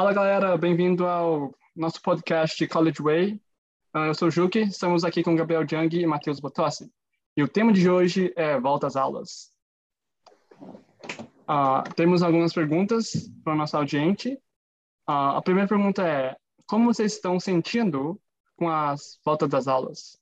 Fala 0.00 0.14
galera, 0.14 0.56
bem-vindo 0.56 1.06
ao 1.06 1.54
nosso 1.76 2.00
podcast 2.00 2.66
College 2.68 3.02
Way. 3.02 3.34
Uh, 3.94 3.98
eu 4.06 4.14
sou 4.14 4.28
o 4.28 4.30
Juki, 4.30 4.60
estamos 4.60 5.04
aqui 5.04 5.22
com 5.22 5.36
Gabriel 5.36 5.68
Jung 5.68 5.94
e 5.94 6.06
Matheus 6.06 6.40
Botossi. 6.40 6.90
E 7.36 7.42
o 7.42 7.46
tema 7.46 7.70
de 7.70 7.90
hoje 7.90 8.32
é 8.34 8.58
volta 8.58 8.86
às 8.86 8.96
aulas. 8.96 9.50
Uh, 10.58 11.84
temos 11.94 12.22
algumas 12.22 12.54
perguntas 12.54 13.30
para 13.44 13.52
o 13.52 13.56
nosso 13.56 13.76
audiente. 13.76 14.32
Uh, 15.06 15.36
a 15.36 15.42
primeira 15.42 15.68
pergunta 15.68 16.02
é: 16.08 16.34
como 16.66 16.86
vocês 16.86 17.12
estão 17.12 17.38
sentindo 17.38 18.18
com 18.56 18.70
as 18.70 19.20
voltas 19.22 19.50
das 19.50 19.68
aulas? 19.68 20.18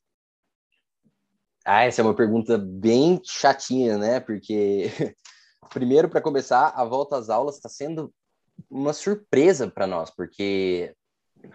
Ah, 1.65 1.85
essa 1.85 2.03
é 2.03 2.05
uma 2.05 2.17
pergunta 2.17 2.59
bem 2.59 3.21
chatinha, 3.23 3.97
né? 3.97 4.19
Porque, 4.19 4.91
primeiro, 5.71 6.09
para 6.09 6.21
começar, 6.21 6.71
a 6.71 6.85
volta 6.85 7.17
às 7.17 7.31
aulas 7.31 7.55
está 7.55 7.69
sendo 7.69 8.13
uma 8.71 8.93
surpresa 8.93 9.69
para 9.69 9.87
nós, 9.87 10.11
porque, 10.11 10.95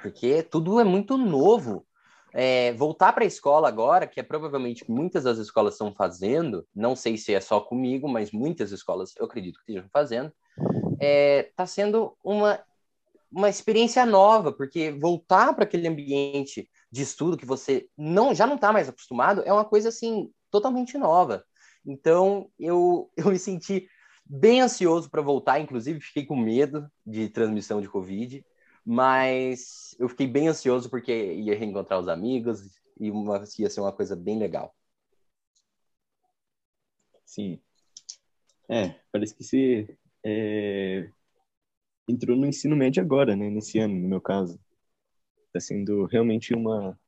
porque 0.01 0.43
tudo 0.43 0.79
é 0.79 0.83
muito 0.83 1.17
novo. 1.17 1.85
É, 2.35 2.73
voltar 2.73 3.13
para 3.13 3.23
a 3.23 3.27
escola 3.27 3.67
agora, 3.67 4.07
que 4.07 4.19
é 4.19 4.23
provavelmente 4.23 4.89
muitas 4.89 5.23
das 5.23 5.37
escolas 5.37 5.75
estão 5.75 5.93
fazendo, 5.93 6.67
não 6.73 6.95
sei 6.95 7.15
se 7.15 7.31
é 7.31 7.39
só 7.39 7.61
comigo, 7.61 8.07
mas 8.09 8.31
muitas 8.31 8.71
escolas 8.71 9.13
eu 9.17 9.25
acredito 9.25 9.59
que 9.63 9.71
estejam 9.71 9.87
fazendo, 9.93 10.33
está 10.57 10.97
é, 10.99 11.51
tá 11.55 11.67
sendo 11.67 12.17
uma, 12.23 12.59
uma 13.31 13.49
experiência 13.49 14.03
nova, 14.05 14.51
porque 14.51 14.91
voltar 14.91 15.53
para 15.53 15.63
aquele 15.63 15.87
ambiente 15.87 16.67
de 16.91 17.01
estudo 17.01 17.37
que 17.37 17.45
você 17.45 17.87
não 17.97 18.33
já 18.33 18.45
não 18.45 18.55
está 18.55 18.71
mais 18.71 18.87
acostumado 18.87 19.41
é 19.45 19.51
uma 19.51 19.65
coisa 19.65 19.89
assim 19.89 20.31
totalmente 20.51 20.97
nova. 20.97 21.43
Então 21.85 22.49
eu, 22.59 23.11
eu 23.17 23.27
me 23.27 23.39
senti 23.39 23.87
bem 24.33 24.61
ansioso 24.61 25.09
para 25.09 25.21
voltar, 25.21 25.59
inclusive 25.59 25.99
fiquei 25.99 26.25
com 26.25 26.35
medo 26.35 26.91
de 27.05 27.29
transmissão 27.29 27.79
de 27.79 27.87
Covid, 27.87 28.43
mas 28.83 29.95
eu 29.99 30.09
fiquei 30.09 30.25
bem 30.25 30.47
ansioso 30.47 30.89
porque 30.89 31.33
ia 31.33 31.55
reencontrar 31.57 31.99
os 31.99 32.07
amigos 32.07 32.81
e 32.99 33.11
uma, 33.11 33.43
ia 33.59 33.69
ser 33.69 33.79
uma 33.79 33.93
coisa 33.93 34.15
bem 34.15 34.39
legal. 34.39 34.75
Sim. 37.25 37.61
É, 38.67 38.89
parece 39.11 39.35
que 39.35 39.43
você 39.43 39.97
é, 40.23 41.09
entrou 42.07 42.35
no 42.35 42.47
ensino 42.47 42.75
médio 42.75 43.03
agora, 43.03 43.35
né? 43.35 43.49
Nesse 43.49 43.77
ano, 43.77 43.93
no 43.93 44.07
meu 44.07 44.21
caso. 44.21 44.59
Está 45.47 45.59
sendo 45.59 46.05
realmente 46.05 46.55
uma, 46.55 46.99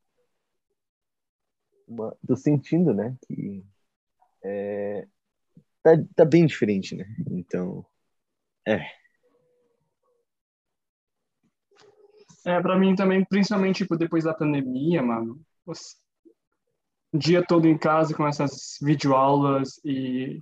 uma. 1.88 2.16
Tô 2.28 2.36
sentindo, 2.36 2.94
né? 2.94 3.18
Que 3.28 3.66
é, 4.44 5.08
tá, 5.86 5.92
tá 6.16 6.26
bem 6.26 6.48
diferente, 6.48 6.96
né? 6.96 7.06
Então, 7.30 7.86
é. 8.68 8.84
É, 12.44 12.60
pra 12.60 12.78
mim 12.78 12.96
também, 12.96 13.24
principalmente 13.24 13.78
tipo, 13.78 13.96
depois 13.96 14.24
da 14.24 14.34
pandemia, 14.34 15.04
mano. 15.04 15.40
O 15.68 15.74
dia 17.14 17.46
todo 17.46 17.68
em 17.68 17.78
casa 17.78 18.16
com 18.16 18.28
essas 18.28 18.78
videoaulas 18.82 19.80
e 19.86 20.42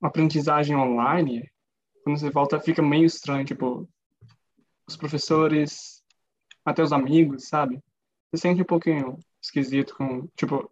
aprendizagem 0.00 0.74
online, 0.74 1.50
quando 2.02 2.18
você 2.18 2.30
volta 2.30 2.60
fica 2.60 2.82
meio 2.82 3.04
estranho, 3.04 3.44
tipo, 3.44 3.88
os 4.86 4.96
professores, 4.96 6.02
até 6.64 6.82
os 6.82 6.92
amigos, 6.92 7.48
sabe? 7.48 7.82
Você 8.30 8.42
sente 8.42 8.62
um 8.62 8.66
pouquinho 8.66 9.18
esquisito 9.40 9.94
com, 9.94 10.26
tipo, 10.36 10.70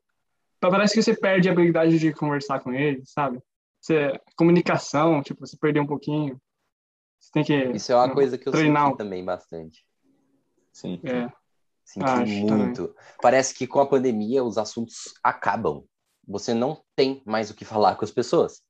então, 0.66 0.70
parece 0.70 0.94
que 0.94 1.02
você 1.02 1.14
perde 1.14 1.48
a 1.48 1.52
habilidade 1.52 1.98
de 1.98 2.12
conversar 2.12 2.60
com 2.60 2.72
ele, 2.72 3.02
sabe? 3.04 3.40
Você, 3.80 4.20
comunicação, 4.36 5.22
tipo, 5.22 5.46
você 5.46 5.56
perdeu 5.56 5.82
um 5.82 5.86
pouquinho. 5.86 6.40
Você 7.20 7.30
tem 7.32 7.44
que. 7.44 7.54
Isso 7.76 7.92
é 7.92 7.96
uma 7.96 8.12
coisa 8.12 8.36
que 8.36 8.48
eu 8.48 8.52
treinar. 8.52 8.86
senti 8.86 8.98
também 8.98 9.24
bastante. 9.24 9.86
Sim. 10.72 11.00
É. 11.04 11.30
Senti 11.84 12.04
Acho 12.04 12.32
muito. 12.32 12.88
Também. 12.88 12.94
Parece 13.22 13.54
que 13.54 13.66
com 13.66 13.78
a 13.78 13.86
pandemia 13.86 14.42
os 14.42 14.58
assuntos 14.58 15.14
acabam. 15.22 15.84
Você 16.26 16.52
não 16.52 16.82
tem 16.96 17.22
mais 17.24 17.48
o 17.50 17.54
que 17.54 17.64
falar 17.64 17.94
com 17.94 18.04
as 18.04 18.10
pessoas. 18.10 18.60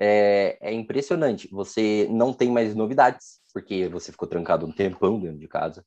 É, 0.00 0.56
é 0.60 0.72
impressionante. 0.72 1.48
Você 1.52 2.08
não 2.10 2.32
tem 2.32 2.50
mais 2.50 2.74
novidades, 2.74 3.40
porque 3.52 3.88
você 3.88 4.10
ficou 4.10 4.26
trancado 4.26 4.64
um 4.64 4.72
tempão 4.72 5.20
dentro 5.20 5.38
de 5.38 5.48
casa. 5.48 5.84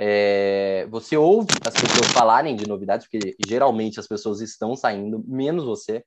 É, 0.00 0.86
você 0.86 1.16
ouve 1.16 1.48
as 1.66 1.74
pessoas 1.74 2.12
falarem 2.12 2.54
de 2.54 2.68
novidades, 2.68 3.08
porque 3.08 3.34
geralmente 3.44 3.98
as 3.98 4.06
pessoas 4.06 4.40
estão 4.40 4.76
saindo, 4.76 5.24
menos 5.26 5.64
você. 5.64 6.04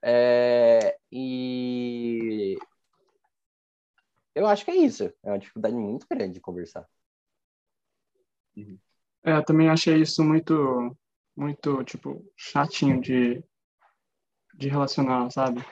É, 0.00 0.96
e 1.10 2.56
eu 4.32 4.46
acho 4.46 4.64
que 4.64 4.70
é 4.70 4.76
isso. 4.76 5.12
É 5.22 5.30
uma 5.30 5.38
dificuldade 5.38 5.74
muito 5.74 6.06
grande 6.08 6.34
de 6.34 6.40
conversar. 6.40 6.86
É, 9.24 9.36
eu 9.36 9.44
também 9.44 9.68
achei 9.68 10.00
isso 10.00 10.22
muito, 10.22 10.96
muito, 11.36 11.82
tipo, 11.84 12.24
chatinho 12.36 13.00
de, 13.00 13.42
de 14.54 14.68
relacionar, 14.68 15.30
sabe? 15.30 15.64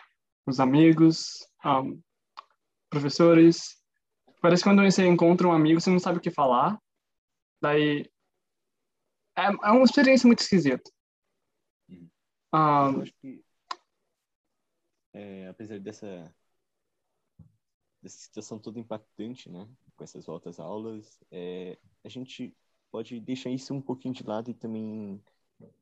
Os 0.44 0.58
amigos, 0.58 1.46
um, 1.64 2.00
professores. 2.88 3.80
Parece 4.42 4.62
que 4.62 4.68
quando 4.68 4.82
você 4.82 5.06
encontra 5.06 5.46
um 5.46 5.52
amigo, 5.52 5.80
você 5.80 5.90
não 5.90 5.98
sabe 5.98 6.18
o 6.18 6.20
que 6.20 6.30
falar. 6.30 6.78
Daí 7.60 8.10
é, 9.36 9.44
é 9.44 9.70
uma 9.70 9.84
experiência 9.84 10.26
muito 10.26 10.40
esquisita. 10.40 10.90
Um, 11.88 12.08
ah, 12.52 12.90
Eu 12.94 13.02
acho 13.02 13.14
que, 13.20 13.44
é, 15.12 15.48
apesar 15.48 15.78
dessa, 15.78 16.34
dessa 18.02 18.18
situação 18.18 18.58
toda 18.58 18.78
impactante, 18.78 19.50
né, 19.50 19.68
com 19.96 20.04
essas 20.04 20.26
voltas 20.26 20.58
aulas, 20.58 21.20
é, 21.30 21.78
a 22.02 22.08
gente 22.08 22.54
pode 22.90 23.20
deixar 23.20 23.50
isso 23.50 23.72
um 23.72 23.80
pouquinho 23.80 24.14
de 24.14 24.24
lado 24.24 24.50
e 24.50 24.54
também 24.54 25.22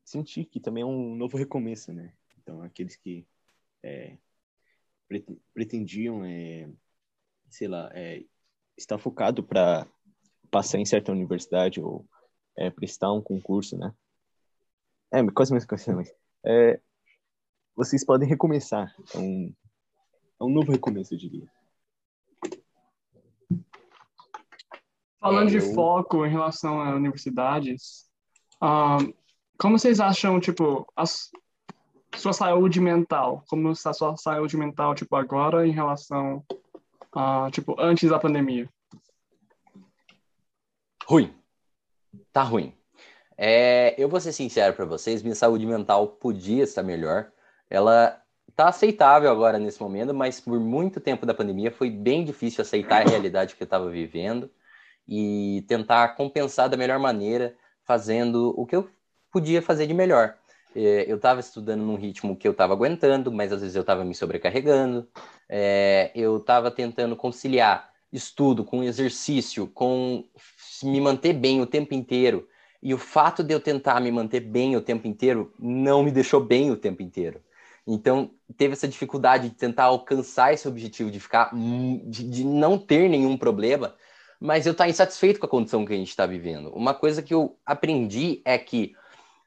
sentir 0.03 0.45
que 0.45 0.59
também 0.59 0.83
é 0.83 0.85
um 0.85 1.15
novo 1.15 1.37
recomeço, 1.37 1.93
né? 1.93 2.13
Então, 2.37 2.61
aqueles 2.61 2.95
que 2.95 3.25
é, 3.83 4.17
pretendiam, 5.53 6.23
é, 6.23 6.69
sei 7.49 7.67
lá, 7.67 7.89
é, 7.93 8.25
estar 8.77 8.97
focado 8.97 9.43
para 9.43 9.87
passar 10.49 10.79
em 10.79 10.85
certa 10.85 11.11
universidade 11.11 11.81
ou 11.81 12.05
é, 12.57 12.69
prestar 12.69 13.11
um 13.13 13.21
concurso, 13.21 13.77
né? 13.77 13.93
É, 15.11 15.23
quase 15.31 15.51
a 15.51 15.55
mesma 15.55 15.67
coisa, 15.67 15.95
mas 15.95 16.13
é, 16.45 16.79
vocês 17.75 18.05
podem 18.05 18.27
recomeçar. 18.27 18.93
É 19.13 19.17
um, 19.17 19.53
é 20.39 20.43
um 20.43 20.49
novo 20.49 20.71
recomeço, 20.71 21.13
eu 21.13 21.17
diria. 21.17 21.47
Falando 25.19 25.49
de 25.49 25.59
foco 25.59 26.25
em 26.25 26.29
relação 26.29 26.81
a 26.81 26.95
universidades, 26.95 28.07
um, 28.61 29.13
como 29.57 29.77
vocês 29.77 29.99
acham, 29.99 30.39
tipo, 30.39 30.85
a 30.95 31.03
sua 32.15 32.33
saúde 32.33 32.79
mental? 32.79 33.43
Como 33.49 33.71
está 33.71 33.89
a 33.89 33.93
sua 33.93 34.15
saúde 34.15 34.55
mental, 34.55 34.95
tipo, 34.95 35.15
agora 35.15 35.67
em 35.67 35.71
relação 35.71 36.45
a, 37.13 37.49
tipo, 37.51 37.75
antes 37.79 38.09
da 38.09 38.19
pandemia? 38.19 38.69
Ruim. 41.09 41.33
Tá 42.31 42.43
ruim. 42.43 42.71
É, 43.35 43.95
eu 43.97 44.07
vou 44.07 44.21
ser 44.21 44.31
sincero 44.31 44.75
para 44.75 44.85
vocês, 44.85 45.23
minha 45.23 45.33
saúde 45.33 45.65
mental 45.65 46.07
podia 46.07 46.63
estar 46.63 46.83
melhor. 46.83 47.31
Ela 47.67 48.21
tá 48.55 48.67
aceitável 48.67 49.31
agora 49.31 49.57
nesse 49.57 49.81
momento, 49.81 50.13
mas 50.13 50.39
por 50.39 50.59
muito 50.59 50.99
tempo 50.99 51.25
da 51.25 51.33
pandemia 51.33 51.71
foi 51.71 51.89
bem 51.89 52.23
difícil 52.23 52.61
aceitar 52.61 53.01
a 53.01 53.09
realidade 53.09 53.55
que 53.55 53.63
eu 53.63 53.65
estava 53.65 53.89
vivendo 53.89 54.51
e 55.07 55.65
tentar 55.67 56.09
compensar 56.09 56.69
da 56.69 56.77
melhor 56.77 56.99
maneira, 56.99 57.55
fazendo 57.83 58.53
o 58.55 58.63
que 58.63 58.75
eu 58.75 58.87
podia 59.31 59.63
fazer 59.63 59.87
de 59.87 59.95
melhor. 59.95 60.35
É, 60.75 61.11
eu 61.11 61.15
estava 61.15 61.39
estudando 61.39 61.81
num 61.81 61.95
ritmo 61.95 62.37
que 62.37 62.47
eu 62.47 62.51
estava 62.51 62.73
aguentando, 62.73 63.31
mas 63.31 63.51
às 63.51 63.61
vezes 63.61 63.75
eu 63.75 63.81
estava 63.81 64.05
me 64.05 64.13
sobrecarregando. 64.13 65.09
É, 65.49 66.11
eu 66.13 66.37
estava 66.37 66.69
tentando 66.69 67.15
conciliar 67.15 67.89
estudo 68.11 68.63
com 68.63 68.83
exercício, 68.83 69.67
com 69.67 70.25
me 70.83 71.01
manter 71.01 71.33
bem 71.33 71.61
o 71.61 71.65
tempo 71.65 71.93
inteiro. 71.93 72.47
E 72.81 72.93
o 72.93 72.97
fato 72.97 73.43
de 73.43 73.53
eu 73.53 73.59
tentar 73.59 73.99
me 73.99 74.11
manter 74.11 74.39
bem 74.39 74.75
o 74.75 74.81
tempo 74.81 75.07
inteiro 75.07 75.53
não 75.59 76.03
me 76.03 76.11
deixou 76.11 76.39
bem 76.39 76.71
o 76.71 76.77
tempo 76.77 77.01
inteiro. 77.01 77.41
Então, 77.85 78.31
teve 78.55 78.73
essa 78.73 78.87
dificuldade 78.87 79.49
de 79.49 79.55
tentar 79.55 79.85
alcançar 79.85 80.53
esse 80.53 80.67
objetivo, 80.67 81.09
de 81.09 81.19
ficar, 81.19 81.51
de, 81.53 82.29
de 82.29 82.43
não 82.43 82.77
ter 82.77 83.09
nenhum 83.09 83.35
problema, 83.35 83.95
mas 84.39 84.65
eu 84.65 84.71
estar 84.71 84.85
tá 84.85 84.89
insatisfeito 84.89 85.39
com 85.39 85.45
a 85.45 85.49
condição 85.49 85.85
que 85.85 85.93
a 85.93 85.97
gente 85.97 86.09
está 86.09 86.25
vivendo. 86.25 86.69
Uma 86.69 86.93
coisa 86.93 87.21
que 87.21 87.33
eu 87.33 87.57
aprendi 87.65 88.41
é 88.45 88.57
que 88.57 88.93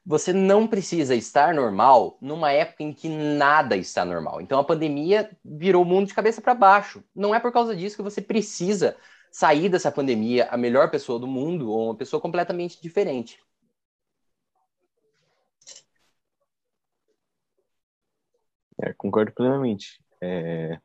você 0.05 0.33
não 0.33 0.67
precisa 0.67 1.15
estar 1.15 1.53
normal 1.53 2.17
numa 2.21 2.51
época 2.51 2.83
em 2.83 2.91
que 2.91 3.07
nada 3.07 3.77
está 3.77 4.03
normal. 4.03 4.41
Então, 4.41 4.59
a 4.59 4.63
pandemia 4.63 5.31
virou 5.43 5.83
o 5.83 5.85
mundo 5.85 6.07
de 6.07 6.13
cabeça 6.13 6.41
para 6.41 6.53
baixo. 6.53 7.01
Não 7.15 7.33
é 7.33 7.39
por 7.39 7.51
causa 7.51 7.73
disso 7.73 7.95
que 7.95 8.03
você 8.03 8.21
precisa 8.21 8.97
sair 9.33 9.67
dessa 9.67 9.91
pandemia 9.91 10.47
a 10.51 10.55
melhor 10.55 10.91
pessoa 10.91 11.17
do 11.17 11.25
mundo 11.25 11.71
ou 11.71 11.85
uma 11.85 11.95
pessoa 11.97 12.21
completamente 12.21 12.79
diferente. 12.79 13.39
É, 18.79 18.93
concordo 18.93 19.33
plenamente. 19.33 19.99
É... 20.21 20.79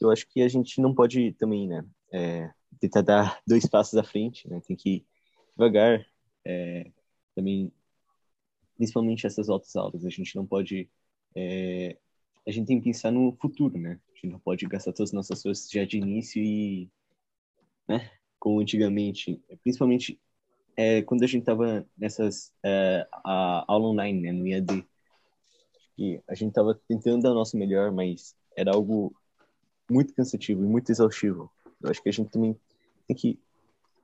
Eu 0.00 0.10
acho 0.10 0.26
que 0.26 0.40
a 0.40 0.48
gente 0.48 0.80
não 0.80 0.94
pode 0.94 1.32
também, 1.34 1.68
né, 1.68 1.84
é... 2.10 2.50
tentar 2.80 3.02
dar 3.02 3.42
dois 3.46 3.66
passos 3.66 3.98
à 3.98 4.02
frente, 4.02 4.48
né? 4.48 4.58
Tem 4.66 4.74
que 4.74 5.04
devagar. 5.50 6.06
É, 6.46 6.90
também, 7.34 7.70
principalmente 8.74 9.26
essas 9.26 9.50
altas 9.50 9.76
aulas, 9.76 10.06
a 10.06 10.08
gente 10.08 10.34
não 10.34 10.46
pode... 10.46 10.88
A 12.48 12.50
gente 12.50 12.66
tem 12.66 12.78
que 12.78 12.84
pensar 12.84 13.12
no 13.12 13.36
futuro, 13.40 13.78
né? 13.78 14.00
A 14.10 14.14
gente 14.14 14.32
não 14.32 14.38
pode 14.38 14.64
gastar 14.66 14.92
todas 14.92 15.10
as 15.10 15.12
nossas 15.12 15.42
forças 15.42 15.70
já 15.70 15.84
de 15.84 15.98
início 15.98 16.42
e... 16.42 16.90
Né? 17.86 18.10
Como 18.40 18.58
antigamente. 18.60 19.40
Principalmente 19.62 20.18
é, 20.78 21.02
quando 21.02 21.24
a 21.24 21.26
gente 21.26 21.40
estava 21.40 21.84
nessas 21.96 22.52
é, 22.64 23.06
a 23.12 23.64
aula 23.66 23.88
online, 23.88 24.20
né, 24.22 24.32
no 24.32 24.46
IAD, 24.46 24.86
e 25.98 26.20
a 26.28 26.34
gente 26.34 26.50
estava 26.50 26.80
tentando 26.86 27.22
dar 27.22 27.32
o 27.32 27.34
nosso 27.34 27.56
melhor, 27.56 27.90
mas 27.90 28.36
era 28.56 28.72
algo 28.72 29.12
muito 29.90 30.14
cansativo 30.14 30.62
e 30.62 30.66
muito 30.66 30.90
exaustivo. 30.90 31.50
Eu 31.82 31.90
acho 31.90 32.00
que 32.00 32.08
a 32.08 32.12
gente 32.12 32.30
também 32.30 32.56
tem 33.08 33.16
que 33.16 33.38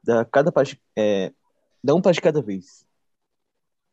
dar 0.02 0.24
cada 0.24 0.50
passo, 0.50 0.76
é, 0.96 1.32
dar 1.82 1.94
um 1.94 2.02
passo 2.02 2.14
de 2.14 2.22
cada 2.22 2.42
vez, 2.42 2.84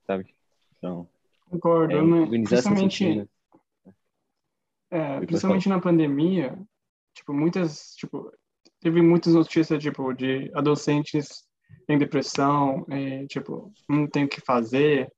sabe? 0.08 0.34
Então, 0.78 1.08
concordo, 1.52 1.96
é, 1.96 2.02
né? 2.02 2.26
principalmente, 2.26 3.30
é, 4.92 5.26
principalmente 5.26 5.70
na 5.70 5.80
pandemia, 5.80 6.58
tipo 7.16 7.34
muitas, 7.34 7.96
tipo 7.96 8.32
teve 8.80 9.02
muitas 9.02 9.34
notícias 9.34 9.82
tipo 9.82 10.14
de 10.14 10.52
adolescentes 10.54 11.48
em 11.88 11.98
depressão, 11.98 12.86
e, 12.90 13.28
tipo, 13.28 13.72
não 13.88 14.08
tem 14.08 14.26
o 14.26 14.30
que 14.30 14.42
fazer. 14.42 15.12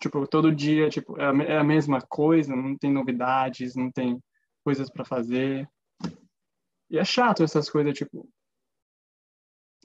Tipo, 0.00 0.26
todo 0.26 0.54
dia, 0.54 0.88
tipo, 0.88 1.18
é 1.20 1.26
a, 1.26 1.58
é 1.58 1.62
mesma 1.62 2.00
coisa, 2.00 2.54
não 2.54 2.76
tem 2.76 2.90
novidades, 2.90 3.74
não 3.74 3.90
tem 3.90 4.20
coisas 4.64 4.90
para 4.90 5.04
fazer. 5.04 5.68
E 6.90 6.98
é 6.98 7.04
chato 7.04 7.42
essas 7.42 7.68
coisas, 7.68 7.94
tipo, 7.94 8.28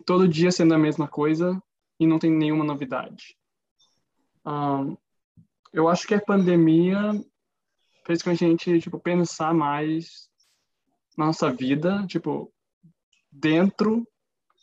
todo 0.06 0.28
dia 0.28 0.52
sendo 0.52 0.74
a 0.74 0.78
mesma 0.78 1.08
coisa 1.08 1.62
e 2.00 2.08
não 2.08 2.20
tem 2.20 2.32
nenhuma 2.32 2.64
novidade. 2.64 3.36
Um, 4.46 4.98
eu 5.74 5.88
acho 5.88 6.08
que 6.08 6.16
a 6.16 6.22
pandemia 6.22 7.14
fez 8.06 8.22
com 8.22 8.30
a 8.30 8.34
gente, 8.34 8.80
tipo, 8.80 9.00
pensar 9.00 9.54
mais 9.54 10.30
na 11.18 11.28
nossa 11.28 11.52
vida, 11.52 12.06
tipo, 12.08 12.52
dentro 13.32 14.06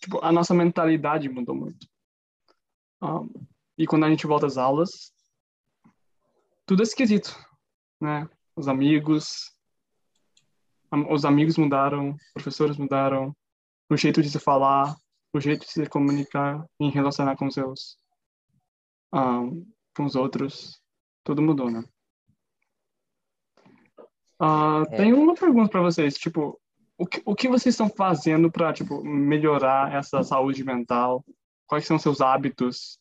tipo, 0.00 0.22
a 0.24 0.32
nossa 0.32 0.54
mentalidade 0.54 1.28
mudou 1.28 1.54
muito. 1.54 1.86
Um, 3.02 3.28
e 3.76 3.86
quando 3.86 4.04
a 4.04 4.10
gente 4.10 4.26
volta 4.26 4.46
às 4.46 4.56
aulas, 4.56 5.12
tudo 6.66 6.82
é 6.82 6.84
esquisito, 6.84 7.36
né? 8.00 8.28
Os 8.56 8.68
amigos, 8.68 9.54
os 11.10 11.24
amigos 11.24 11.56
mudaram, 11.56 12.16
professores 12.32 12.76
mudaram, 12.76 13.34
o 13.88 13.96
jeito 13.96 14.22
de 14.22 14.30
se 14.30 14.38
falar, 14.38 14.96
o 15.32 15.40
jeito 15.40 15.64
de 15.64 15.72
se 15.72 15.86
comunicar 15.88 16.64
e 16.80 16.88
relacionar 16.88 17.36
com 17.36 17.50
seus, 17.50 17.98
um, 19.12 19.64
com 19.96 20.04
os 20.04 20.16
outros, 20.16 20.82
tudo 21.24 21.40
mudou, 21.40 21.70
né? 21.70 21.84
Uh, 24.40 24.82
é. 24.90 24.96
Tem 24.96 25.12
uma 25.12 25.34
pergunta 25.34 25.70
para 25.70 25.82
vocês, 25.82 26.16
tipo, 26.16 26.60
o 26.96 27.06
que, 27.06 27.22
o 27.24 27.34
que 27.34 27.48
vocês 27.48 27.74
estão 27.74 27.88
fazendo 27.88 28.50
para 28.50 28.72
tipo 28.72 29.04
melhorar 29.04 29.94
essa 29.94 30.22
saúde 30.22 30.64
mental? 30.64 31.24
Quais 31.66 31.86
são 31.86 31.98
seus 31.98 32.20
hábitos? 32.20 32.98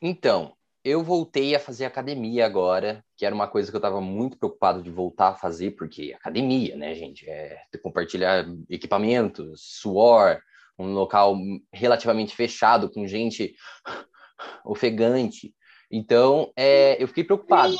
Então, 0.00 0.56
eu 0.84 1.02
voltei 1.02 1.54
a 1.54 1.60
fazer 1.60 1.84
academia 1.84 2.46
agora, 2.46 3.04
que 3.16 3.26
era 3.26 3.34
uma 3.34 3.48
coisa 3.48 3.70
que 3.70 3.76
eu 3.76 3.78
estava 3.78 4.00
muito 4.00 4.38
preocupado 4.38 4.82
de 4.82 4.90
voltar 4.90 5.30
a 5.30 5.34
fazer, 5.34 5.72
porque 5.72 6.14
academia, 6.14 6.76
né, 6.76 6.94
gente? 6.94 7.28
É 7.28 7.60
compartilhar 7.82 8.46
equipamentos, 8.70 9.60
suor, 9.80 10.40
um 10.78 10.92
local 10.92 11.36
relativamente 11.72 12.36
fechado, 12.36 12.90
com 12.90 13.06
gente 13.06 13.54
ofegante. 14.64 15.54
Então, 15.90 16.52
é, 16.56 17.02
eu 17.02 17.08
fiquei 17.08 17.24
preocupado 17.24 17.76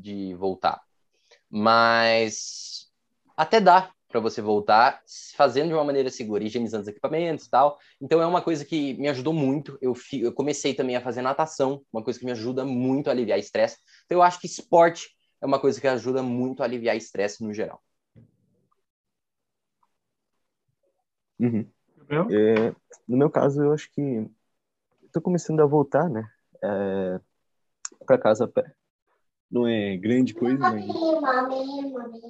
de 0.00 0.34
voltar 0.34 0.80
mas 1.52 2.90
até 3.36 3.60
dá 3.60 3.92
para 4.08 4.20
você 4.20 4.40
voltar 4.40 5.02
fazendo 5.36 5.68
de 5.68 5.74
uma 5.74 5.84
maneira 5.84 6.08
segura, 6.08 6.42
higienizando 6.42 6.82
os 6.82 6.88
equipamentos 6.88 7.44
e 7.44 7.50
tal. 7.50 7.78
Então 8.00 8.22
é 8.22 8.26
uma 8.26 8.40
coisa 8.40 8.64
que 8.64 8.94
me 8.94 9.08
ajudou 9.08 9.34
muito. 9.34 9.78
Eu, 9.80 9.94
fi, 9.94 10.20
eu 10.20 10.32
comecei 10.32 10.74
também 10.74 10.96
a 10.96 11.00
fazer 11.00 11.20
natação, 11.20 11.84
uma 11.92 12.02
coisa 12.02 12.18
que 12.18 12.24
me 12.24 12.32
ajuda 12.32 12.64
muito 12.64 13.08
a 13.08 13.10
aliviar 13.10 13.38
estresse. 13.38 13.76
Então 14.06 14.18
eu 14.18 14.22
acho 14.22 14.40
que 14.40 14.46
esporte 14.46 15.14
é 15.42 15.46
uma 15.46 15.60
coisa 15.60 15.78
que 15.78 15.86
ajuda 15.86 16.22
muito 16.22 16.62
a 16.62 16.64
aliviar 16.64 16.96
estresse 16.96 17.44
no 17.44 17.52
geral. 17.52 17.82
Uhum. 21.38 21.66
É, 22.30 22.74
no 23.06 23.16
meu 23.16 23.28
caso, 23.28 23.62
eu 23.62 23.72
acho 23.72 23.90
que 23.92 24.26
estou 25.04 25.20
começando 25.20 25.60
a 25.60 25.66
voltar, 25.66 26.08
né, 26.08 26.26
é, 26.62 27.20
para 28.12 28.18
casa 28.18 28.44
a 28.44 28.48
pé. 28.48 28.74
Não 29.50 29.66
é 29.66 29.96
grande 29.96 30.34
coisa, 30.34 30.58
mas 30.58 30.84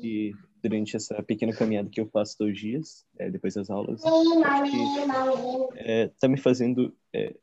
e 0.02 0.32
durante 0.62 0.96
essa 0.96 1.20
pequena 1.23 1.52
caminhada 1.52 1.90
que 1.90 2.00
eu 2.00 2.08
faço 2.08 2.37
todos 2.38 2.52
os 2.52 2.61
dias, 2.61 3.06
é, 3.19 3.31
depois 3.31 3.55
das 3.55 3.69
aulas, 3.70 4.00
que 4.02 5.79
é, 5.79 6.08
tá 6.20 6.29
me 6.29 6.38
fazendo 6.38 6.96
é, 7.12 7.34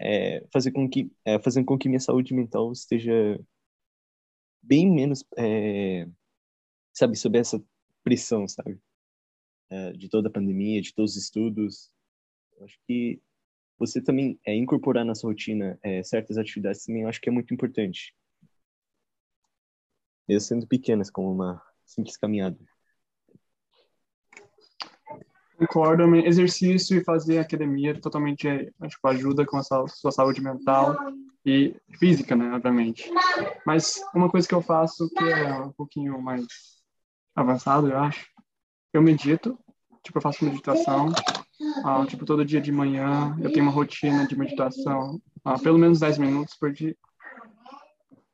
é, 0.00 0.46
fazer 0.52 0.72
com 0.72 0.88
que 0.88 1.12
é, 1.24 1.38
fazendo 1.38 1.66
com 1.66 1.78
que 1.78 1.88
minha 1.88 2.00
saúde 2.00 2.34
mental 2.34 2.72
esteja 2.72 3.40
bem 4.62 4.90
menos 4.90 5.24
é, 5.36 6.08
sabe 6.92 7.16
sob 7.16 7.38
essa 7.38 7.62
pressão, 8.02 8.48
sabe, 8.48 8.80
é, 9.70 9.92
de 9.92 10.08
toda 10.08 10.28
a 10.28 10.32
pandemia, 10.32 10.82
de 10.82 10.94
todos 10.94 11.12
os 11.12 11.22
estudos. 11.22 11.90
Eu 12.56 12.64
acho 12.64 12.78
que 12.86 13.20
você 13.80 14.00
também 14.00 14.38
é, 14.46 14.54
incorporar 14.54 15.04
na 15.04 15.16
sua 15.16 15.30
rotina 15.30 15.76
é, 15.82 16.02
certas 16.04 16.38
atividades 16.38 16.84
também 16.84 17.02
eu 17.02 17.08
acho 17.08 17.20
que 17.20 17.28
é 17.28 17.32
muito 17.32 17.52
importante 17.52 18.14
mesmo 20.30 20.48
sendo 20.48 20.66
pequenas, 20.66 21.10
como 21.10 21.32
uma 21.32 21.60
simples 21.84 22.16
caminhada. 22.16 22.56
Concordo, 25.58 26.14
exercício 26.16 26.96
e 26.96 27.04
fazer 27.04 27.38
academia 27.38 28.00
totalmente 28.00 28.46
tipo, 28.88 29.08
ajuda 29.08 29.44
com 29.44 29.58
a 29.58 29.62
sua 29.62 30.10
saúde 30.10 30.40
mental 30.40 30.96
e 31.44 31.76
física, 31.98 32.34
né, 32.34 32.52
obviamente. 32.52 33.10
Mas 33.66 34.00
uma 34.14 34.30
coisa 34.30 34.48
que 34.48 34.54
eu 34.54 34.62
faço 34.62 35.10
que 35.10 35.24
é 35.24 35.52
um 35.54 35.72
pouquinho 35.72 36.20
mais 36.22 36.46
avançado, 37.34 37.88
eu 37.88 37.98
acho, 37.98 38.26
eu 38.92 39.02
medito, 39.02 39.58
tipo, 40.02 40.16
eu 40.16 40.22
faço 40.22 40.44
meditação, 40.44 41.12
ah, 41.84 42.04
tipo, 42.06 42.24
todo 42.24 42.44
dia 42.44 42.60
de 42.60 42.72
manhã 42.72 43.36
eu 43.40 43.52
tenho 43.52 43.64
uma 43.64 43.72
rotina 43.72 44.26
de 44.26 44.38
meditação, 44.38 45.20
ah, 45.44 45.58
pelo 45.58 45.78
menos 45.78 46.00
10 46.00 46.18
minutos 46.18 46.54
por 46.56 46.72
dia. 46.72 46.96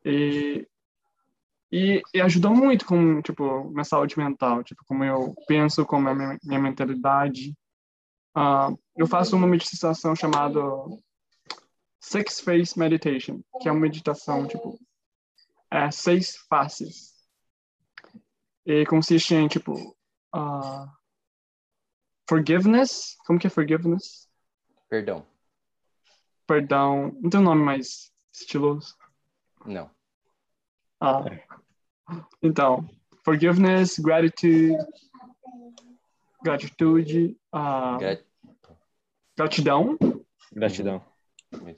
E 0.04 0.66
e, 1.70 2.00
e, 2.14 2.20
ajudou 2.20 2.54
muito 2.54 2.86
com, 2.86 3.20
tipo, 3.20 3.64
minha 3.70 3.84
saúde 3.84 4.16
mental, 4.16 4.62
tipo, 4.62 4.84
como 4.86 5.04
eu 5.04 5.34
penso, 5.48 5.84
como 5.84 6.08
é 6.08 6.14
minha, 6.14 6.38
minha 6.44 6.60
mentalidade. 6.60 7.56
Uh, 8.36 8.78
eu 8.96 9.06
faço 9.06 9.34
uma 9.34 9.46
meditação 9.46 10.14
chamada 10.14 10.60
Six 12.00 12.40
Face 12.40 12.78
Meditation, 12.78 13.40
que 13.60 13.68
é 13.68 13.72
uma 13.72 13.80
meditação, 13.80 14.46
tipo, 14.46 14.78
é, 15.70 15.90
seis 15.90 16.36
faces. 16.48 17.12
E 18.64 18.86
consiste 18.86 19.34
em, 19.34 19.48
tipo, 19.48 19.72
uh, 20.34 20.88
forgiveness. 22.28 23.16
Como 23.26 23.38
que 23.38 23.46
é 23.46 23.50
forgiveness? 23.50 24.28
Perdão. 24.88 25.26
Perdão. 26.46 27.16
Não 27.20 27.30
tem 27.30 27.40
um 27.40 27.44
nome 27.44 27.62
mais 27.62 28.12
estiloso? 28.32 28.96
Não. 29.64 29.90
Ah, 31.00 31.24
então, 32.42 32.88
forgiveness, 33.24 33.98
gratitude, 33.98 34.74
gratitude, 36.42 37.36
uh, 37.54 37.98
gratidão, 39.36 39.98
gratidão, 40.52 41.02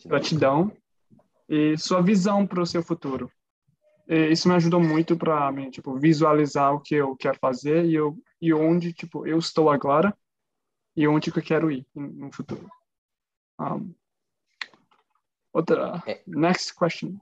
gratidão 0.07 0.73
e 1.49 1.77
sua 1.79 2.03
visão 2.03 2.47
para 2.47 2.63
o 2.63 2.67
seu 2.67 2.83
futuro. 2.83 3.31
E 4.07 4.31
isso 4.31 4.49
me 4.49 4.55
ajudou 4.55 4.81
muito 4.81 5.17
para 5.17 5.51
mim, 5.51 5.71
tipo, 5.71 5.99
visualizar 5.99 6.75
o 6.75 6.81
que 6.81 6.95
eu 6.95 7.17
quero 7.17 7.39
fazer 7.39 7.85
e 7.87 7.95
eu 7.95 8.17
e 8.41 8.55
onde, 8.55 8.93
tipo, 8.93 9.27
eu 9.27 9.39
estou 9.39 9.69
agora 9.69 10.17
e 10.99 11.07
onde 11.07 11.31
que 11.31 11.39
eu 11.39 11.43
quero 11.45 11.71
ir 11.71 11.87
no 11.95 12.33
futuro. 12.33 12.69
Um, 13.61 13.95
outra, 15.53 16.03
é. 16.05 16.21
next 16.27 16.75
question. 16.75 17.21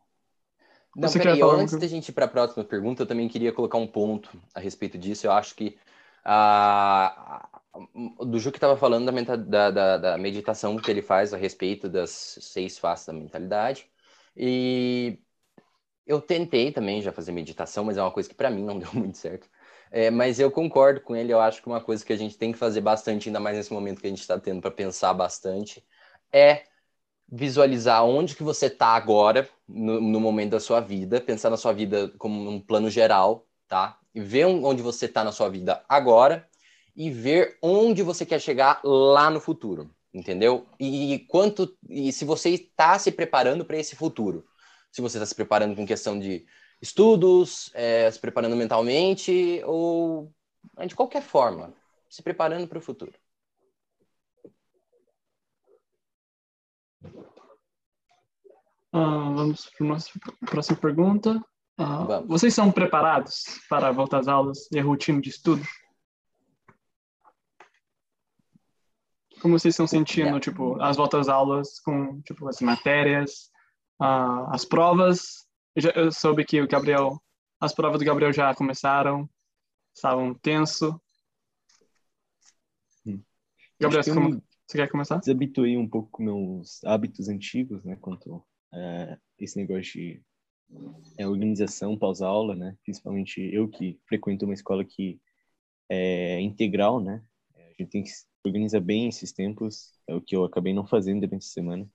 Não, 0.97 1.07
Você 1.07 1.19
peraí, 1.19 1.43
antes 1.43 1.77
da 1.77 1.87
gente 1.87 2.09
ir 2.09 2.13
para 2.13 2.25
a 2.25 2.29
próxima 2.29 2.65
pergunta, 2.65 3.03
eu 3.03 3.07
também 3.07 3.29
queria 3.29 3.53
colocar 3.53 3.77
um 3.77 3.87
ponto 3.87 4.31
a 4.55 4.61
respeito 4.61 4.97
disso. 4.97 5.27
Eu 5.27 5.33
acho 5.33 5.55
que 5.55 5.79
a, 6.25 7.47
do 8.25 8.39
Ju 8.39 8.51
que 8.51 8.57
estava 8.57 8.79
falando 8.79 9.13
da, 9.13 9.37
da, 9.37 9.71
da, 9.71 9.99
da, 9.99 10.19
meditação 10.19 10.79
que 10.79 10.91
ele 10.91 11.03
faz 11.03 11.35
a 11.35 11.37
respeito 11.37 11.87
das 11.87 12.39
seis 12.41 12.79
faces 12.79 13.09
da 13.09 13.13
mentalidade. 13.13 13.91
E 14.35 15.19
eu 16.07 16.19
tentei 16.19 16.73
também 16.73 17.03
já 17.03 17.13
fazer 17.13 17.33
meditação, 17.33 17.85
mas 17.85 17.99
é 17.99 18.03
uma 18.03 18.11
coisa 18.11 18.27
que 18.27 18.35
para 18.35 18.49
mim 18.49 18.65
não 18.65 18.79
deu 18.81 18.89
muito 18.95 19.19
certo. 19.19 19.51
É, 19.91 20.11
mas 20.11 20.39
eu 20.41 20.51
concordo 20.51 21.01
com 21.01 21.15
ele, 21.15 21.33
eu 21.33 21.41
acho 21.41 21.63
que 21.63 21.69
uma 21.69 21.81
coisa 21.81 22.05
que 22.05 22.13
a 22.13 22.17
gente 22.17 22.37
tem 22.37 22.53
que 22.53 22.59
fazer 22.59 22.81
bastante, 22.81 23.29
ainda 23.29 23.41
mais 23.41 23.57
nesse 23.57 23.73
momento 23.73 24.01
que 24.01 24.07
a 24.07 24.11
gente 24.11 24.21
está 24.21 24.39
tendo 24.39 24.61
para 24.61 24.71
pensar 24.71 25.15
bastante, 25.15 25.85
é 26.33 26.65
visualizar 27.29 28.05
onde 28.05 28.37
que 28.37 28.43
você 28.43 28.67
está 28.67 28.89
agora, 28.89 29.49
no, 29.69 30.01
no, 30.01 30.21
momento 30.21 30.53
da 30.53 30.61
sua 30.61 30.81
vida, 30.81 31.21
pensar 31.21 31.51
na 31.51 31.57
sua 31.57 31.73
vida 31.73 32.13
como 32.19 32.49
um 32.49 32.61
plano 32.61 32.89
geral, 32.89 33.47
tá? 33.69 33.99
E 34.15 34.21
ver 34.21 34.47
onde 34.47 34.83
você 34.83 35.07
está 35.07 35.25
na 35.25 35.33
sua 35.33 35.49
vida 35.49 35.85
agora 35.89 36.49
e 36.95 37.11
ver 37.11 37.59
onde 37.61 38.03
você 38.03 38.25
quer 38.25 38.41
chegar 38.41 38.81
lá 38.85 39.29
no 39.31 39.41
futuro, 39.41 39.91
entendeu? 40.15 40.67
E 40.81 41.27
quanto 41.29 41.77
e 41.89 42.13
se 42.13 42.25
você 42.25 42.51
está 42.51 42.99
se 42.99 43.11
preparando 43.13 43.65
para 43.65 43.77
esse 43.77 43.97
futuro, 43.97 44.47
se 44.91 45.03
você 45.03 45.19
está 45.19 45.27
se 45.27 45.35
preparando 45.35 45.77
com 45.77 45.87
questão 45.87 46.19
de 46.19 46.47
estudos, 46.81 47.71
é, 47.75 48.11
se 48.11 48.19
preparando 48.19 48.57
mentalmente 48.57 49.63
ou 49.65 50.33
de 50.87 50.95
qualquer 50.95 51.23
forma, 51.23 51.73
se 52.09 52.23
preparando 52.23 52.69
para 52.69 52.79
o 52.79 52.83
futuro. 52.83 53.13
Uh, 58.93 59.35
vamos 59.35 59.69
para 59.77 59.87
a 59.87 59.89
nossa 59.91 60.11
próxima 60.47 60.79
pergunta. 60.79 61.43
Uh, 61.79 62.27
vocês 62.27 62.55
são 62.55 62.73
preparados 62.73 63.45
para 63.69 63.93
voltar 63.93 64.21
às 64.21 64.29
aulas 64.29 64.67
e 64.73 64.79
a 64.79 64.83
rotina 64.83 65.21
de 65.21 65.29
estudo? 65.29 65.63
Como 69.43 69.59
vocês 69.59 69.75
estão 69.75 69.87
sentindo, 69.87 70.41
tipo, 70.41 70.81
as 70.81 70.97
voltas 70.97 71.21
às 71.21 71.29
aulas 71.29 71.79
com, 71.81 72.23
tipo, 72.23 72.49
as 72.49 72.61
matérias, 72.63 73.51
uh, 74.01 74.49
as 74.51 74.65
provas? 74.65 75.46
Eu, 75.77 75.83
já, 75.83 75.91
eu 75.91 76.11
soube 76.11 76.43
que 76.43 76.59
o 76.63 76.67
Gabriel, 76.67 77.23
as 77.61 77.75
provas 77.75 77.99
do 77.99 78.05
Gabriel 78.05 78.33
já 78.33 78.55
começaram, 78.55 79.29
estavam 79.95 80.33
tenso. 80.33 80.99
Hum. 83.05 83.23
Gabriel, 83.79 84.03
você, 84.03 84.15
como, 84.15 84.43
você 84.67 84.79
quer 84.79 84.91
começar? 84.91 85.19
Desabituei 85.19 85.77
um 85.77 85.87
pouco 85.87 86.09
com 86.11 86.23
meus 86.23 86.83
hábitos 86.83 87.29
antigos, 87.29 87.85
né, 87.85 87.95
quanto 87.97 88.43
é, 88.73 89.19
esse 89.39 89.59
negócio 89.59 89.93
de 89.93 90.23
é, 91.19 91.29
organização 91.29 91.95
pós-aula, 91.95 92.57
né? 92.57 92.75
Principalmente 92.83 93.41
eu 93.41 93.69
que 93.69 94.01
frequento 94.09 94.47
uma 94.47 94.55
escola 94.55 94.83
que 94.83 95.21
é 95.91 96.41
integral, 96.41 97.03
né? 97.03 97.23
A 97.55 97.83
gente 97.83 97.91
tem 97.91 98.03
que 98.03 98.11
organizar 98.43 98.81
bem 98.81 99.09
esses 99.09 99.31
tempos, 99.31 99.93
é 100.09 100.15
o 100.15 100.23
que 100.23 100.35
eu 100.35 100.43
acabei 100.43 100.73
não 100.73 100.87
fazendo 100.87 101.21
durante 101.21 101.45
a 101.45 101.51
semana. 101.51 101.87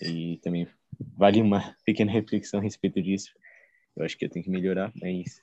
E 0.00 0.38
também 0.42 0.68
vale 1.16 1.40
uma 1.40 1.74
pequena 1.84 2.12
reflexão 2.12 2.60
a 2.60 2.62
respeito 2.62 3.02
disso. 3.02 3.32
Eu 3.96 4.04
acho 4.04 4.16
que 4.16 4.24
eu 4.24 4.30
tenho 4.30 4.44
que 4.44 4.50
melhorar, 4.50 4.92
mas 5.00 5.42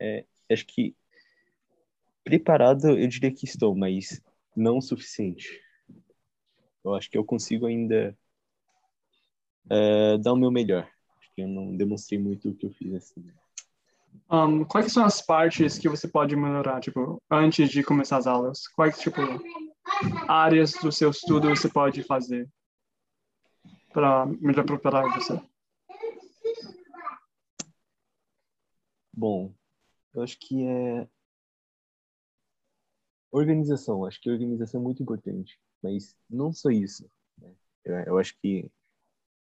é, 0.00 0.24
acho 0.50 0.66
que 0.66 0.94
preparado 2.24 2.90
eu 2.90 3.08
diria 3.08 3.32
que 3.32 3.44
estou, 3.44 3.74
mas 3.74 4.22
não 4.56 4.78
o 4.78 4.82
suficiente. 4.82 5.60
Eu 6.84 6.94
acho 6.94 7.10
que 7.10 7.18
eu 7.18 7.24
consigo 7.24 7.66
ainda 7.66 8.16
é, 9.70 10.18
dar 10.18 10.32
o 10.32 10.36
meu 10.36 10.50
melhor. 10.50 10.88
Acho 11.20 11.34
que 11.34 11.42
eu 11.42 11.48
não 11.48 11.76
demonstrei 11.76 12.18
muito 12.18 12.50
o 12.50 12.54
que 12.54 12.66
eu 12.66 12.70
fiz 12.72 12.94
assim. 12.94 13.24
Um, 14.30 14.64
quais 14.64 14.92
são 14.92 15.04
as 15.04 15.20
partes 15.20 15.78
que 15.78 15.88
você 15.88 16.06
pode 16.06 16.36
melhorar, 16.36 16.80
tipo, 16.80 17.20
antes 17.30 17.70
de 17.70 17.82
começar 17.82 18.18
as 18.18 18.26
aulas? 18.26 18.68
Quais, 18.68 18.98
tipo, 18.98 19.20
áreas 20.28 20.72
do 20.74 20.92
seu 20.92 21.10
estudo 21.10 21.48
você 21.48 21.68
pode 21.68 22.02
fazer 22.02 22.48
para 23.92 24.26
melhor 24.26 24.64
preparar 24.64 25.04
você? 25.14 25.40
Bom, 29.12 29.54
eu 30.14 30.22
acho 30.22 30.38
que 30.38 30.64
é 30.64 31.08
organização. 33.30 34.04
Acho 34.04 34.20
que 34.20 34.30
organização 34.30 34.80
é 34.80 34.84
muito 34.84 35.02
importante, 35.02 35.58
mas 35.82 36.16
não 36.28 36.52
só 36.52 36.70
isso. 36.70 37.08
Né? 37.38 37.52
Eu, 37.84 37.94
eu 37.96 38.18
acho 38.18 38.36
que 38.40 38.70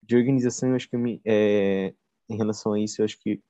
de 0.02 0.16
organização, 0.16 0.70
eu 0.70 0.76
acho 0.76 0.88
que 0.88 0.96
me, 0.96 1.20
é, 1.24 1.94
em 2.28 2.36
relação 2.36 2.72
a 2.72 2.80
isso, 2.80 3.00
eu 3.00 3.04
acho 3.04 3.18
que 3.20 3.42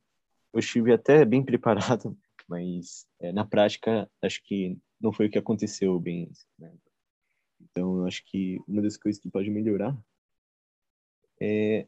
eu 0.52 0.60
estive 0.60 0.92
até 0.92 1.24
bem 1.24 1.44
preparado, 1.44 2.16
mas 2.48 3.06
é, 3.20 3.32
na 3.32 3.44
prática, 3.44 4.10
acho 4.22 4.42
que 4.44 4.78
não 5.00 5.12
foi 5.12 5.26
o 5.26 5.30
que 5.30 5.38
aconteceu 5.38 5.98
bem. 5.98 6.30
Né? 6.58 6.74
Então, 7.60 7.98
eu 7.98 8.06
acho 8.06 8.24
que 8.26 8.58
uma 8.66 8.82
das 8.82 8.96
coisas 8.96 9.20
que 9.20 9.30
pode 9.30 9.50
melhorar 9.50 9.96
é. 11.40 11.86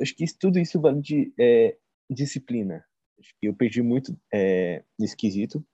Acho 0.00 0.14
que 0.14 0.24
tudo 0.38 0.58
isso 0.58 0.80
vale 0.80 1.00
de 1.00 1.32
é, 1.38 1.76
disciplina. 2.10 2.84
Acho 3.18 3.34
que 3.38 3.46
eu 3.46 3.54
perdi 3.54 3.82
muito 3.82 4.18
é, 4.32 4.84
nesse 4.98 5.16
quesito 5.16 5.64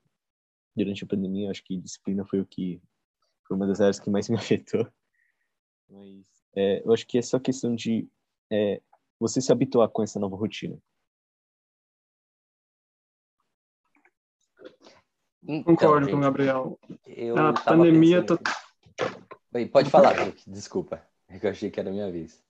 durante 0.76 1.04
a 1.04 1.06
pandemia. 1.06 1.50
Acho 1.50 1.64
que 1.64 1.78
disciplina 1.78 2.24
foi 2.24 2.40
o 2.40 2.46
que 2.46 2.80
foi 3.46 3.56
uma 3.56 3.66
das 3.66 3.80
áreas 3.80 3.98
que 3.98 4.10
mais 4.10 4.28
me 4.30 4.36
afetou. 4.36 4.86
Mas 5.88 6.26
é, 6.54 6.82
eu 6.84 6.92
acho 6.92 7.06
que 7.06 7.18
é 7.18 7.22
só 7.22 7.38
questão 7.38 7.74
de 7.74 8.08
é, 8.50 8.82
você 9.18 9.40
se 9.40 9.50
habituar 9.50 9.88
com 9.88 10.02
essa 10.02 10.20
nova 10.20 10.36
rotina. 10.36 10.78
Então, 15.42 15.64
Concordo 15.64 16.04
gente, 16.04 16.12
com 16.12 16.18
o 16.18 16.22
Gabriel. 16.22 16.78
a 17.36 17.52
pandemia. 17.54 18.22
Tô... 18.22 18.38
Oi, 19.54 19.66
pode 19.66 19.88
falar, 19.88 20.12
Rick, 20.12 20.50
desculpa. 20.50 21.02
É 21.26 21.38
eu 21.42 21.50
achei 21.50 21.70
que 21.70 21.80
era 21.80 21.88
a 21.88 21.92
minha 21.92 22.10
vez. 22.12 22.44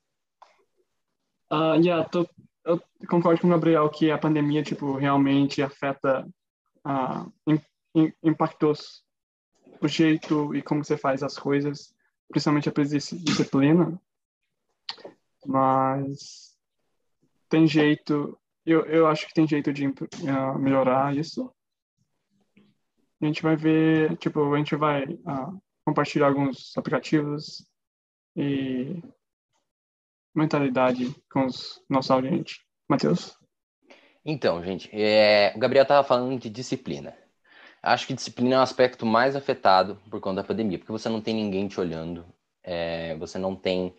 Uh, 1.50 1.80
yeah, 1.82 2.08
tô, 2.08 2.28
eu 2.64 2.82
concordo 3.08 3.40
com 3.40 3.46
o 3.46 3.50
Gabriel 3.50 3.88
que 3.88 4.10
a 4.10 4.18
pandemia 4.18 4.62
tipo, 4.62 4.96
realmente 4.96 5.62
afeta, 5.62 6.28
uh, 6.86 7.32
in, 7.46 7.60
in, 7.94 8.12
impactou 8.22 8.74
o 9.80 9.88
jeito 9.88 10.54
e 10.54 10.62
como 10.62 10.84
você 10.84 10.96
faz 10.96 11.22
as 11.22 11.38
coisas 11.38 11.94
principalmente 12.28 12.68
a 12.68 12.72
disciplina, 12.72 14.00
mas 15.46 16.56
tem 17.48 17.66
jeito, 17.66 18.38
eu, 18.64 18.84
eu 18.86 19.06
acho 19.06 19.26
que 19.26 19.34
tem 19.34 19.48
jeito 19.48 19.72
de 19.72 19.86
uh, 19.86 20.58
melhorar 20.58 21.16
isso. 21.16 21.50
A 23.20 23.26
gente 23.26 23.42
vai 23.42 23.56
ver, 23.56 24.16
tipo, 24.18 24.54
a 24.54 24.58
gente 24.58 24.76
vai 24.76 25.04
uh, 25.04 25.60
compartilhar 25.84 26.28
alguns 26.28 26.76
aplicativos 26.76 27.66
e 28.36 29.02
mentalidade 30.38 31.14
com 31.30 31.46
os 31.46 31.82
nossos 31.88 32.10
audientes. 32.10 32.60
Matheus? 32.88 33.36
Então, 34.24 34.62
gente, 34.62 34.88
é, 34.92 35.52
o 35.54 35.58
Gabriel 35.58 35.82
estava 35.82 36.06
falando 36.06 36.38
de 36.38 36.48
disciplina. 36.48 37.14
Acho 37.82 38.06
que 38.06 38.14
disciplina 38.14 38.56
é 38.56 38.58
o 38.58 38.62
aspecto 38.62 39.06
mais 39.06 39.36
afetado 39.36 40.00
por 40.10 40.20
conta 40.20 40.42
da 40.42 40.46
pandemia, 40.46 40.78
porque 40.78 40.92
você 40.92 41.08
não 41.08 41.20
tem 41.20 41.34
ninguém 41.34 41.68
te 41.68 41.80
olhando, 41.80 42.24
é, 42.62 43.14
você 43.16 43.38
não 43.38 43.54
tem 43.54 43.94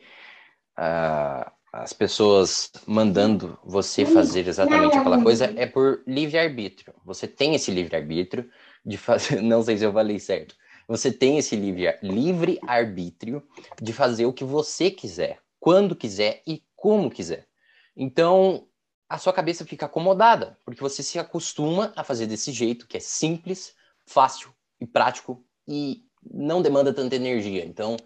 uh, 0.77 1.50
as 1.72 1.93
pessoas 1.93 2.72
mandando 2.86 3.58
você 3.63 4.05
fazer 4.05 4.48
exatamente 4.48 4.98
aquela 4.98 5.22
coisa, 5.22 5.46
é 5.55 5.65
por 5.65 6.03
livre-arbítrio. 6.05 6.93
Você 7.05 7.27
tem 7.27 7.55
esse 7.55 7.72
livre-arbítrio 7.72 8.50
de 8.86 8.98
fazer, 8.98 9.41
não 9.41 9.63
sei 9.63 9.77
se 9.77 9.86
eu 9.86 9.93
falei 9.93 10.19
certo, 10.19 10.55
você 10.88 11.12
tem 11.12 11.38
esse 11.38 11.55
livre-arbítrio 11.55 13.43
de 13.81 13.93
fazer 13.93 14.25
o 14.25 14.34
que 14.34 14.43
você 14.43 14.89
quiser, 14.89 15.39
quando 15.60 15.96
quiser 15.96 16.42
e 16.48 16.63
como 16.75 17.10
quiser. 17.10 17.48
Então, 17.96 18.68
a 19.08 19.18
sua 19.18 19.34
cabeça 19.34 19.66
fica 19.66 19.86
acomodada, 19.86 20.58
porque 20.63 20.82
você 20.82 21.04
se 21.04 21.20
acostuma 21.20 21.92
a 21.96 22.04
fazer 22.04 22.28
desse 22.28 22.51
jeito, 22.51 22.88
que 22.88 22.98
é 22.98 23.00
simples, 23.00 23.74
fácil 24.06 24.54
e 24.80 24.86
prático 24.86 25.44
e 25.68 26.04
não 26.24 26.62
demanda 26.62 26.94
tanta 26.94 27.16
energia. 27.16 27.66
Então, 27.66 27.98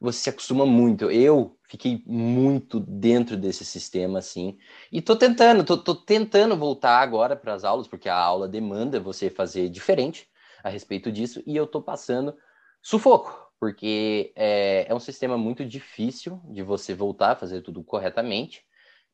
você 0.00 0.18
se 0.18 0.30
acostuma 0.30 0.64
muito. 0.64 1.10
Eu 1.10 1.58
fiquei 1.68 2.02
muito 2.06 2.80
dentro 2.80 3.36
desse 3.36 3.64
sistema, 3.64 4.18
assim, 4.18 4.58
e 4.90 5.00
tô 5.00 5.14
tentando, 5.14 5.62
tô, 5.62 5.76
tô 5.76 5.94
tentando 5.94 6.56
voltar 6.56 6.98
agora 7.00 7.36
para 7.36 7.54
as 7.54 7.64
aulas, 7.64 7.86
porque 7.86 8.08
a 8.08 8.16
aula 8.16 8.48
demanda 8.48 8.98
você 8.98 9.30
fazer 9.30 9.68
diferente 9.68 10.28
a 10.64 10.68
respeito 10.68 11.12
disso, 11.12 11.42
e 11.46 11.56
eu 11.56 11.66
tô 11.66 11.80
passando 11.80 12.34
sufoco, 12.82 13.49
porque 13.60 14.32
é, 14.34 14.86
é 14.88 14.94
um 14.94 14.98
sistema 14.98 15.36
muito 15.36 15.66
difícil 15.66 16.40
de 16.46 16.62
você 16.62 16.94
voltar 16.94 17.32
a 17.32 17.36
fazer 17.36 17.60
tudo 17.60 17.84
corretamente, 17.84 18.64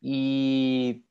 e 0.00 1.02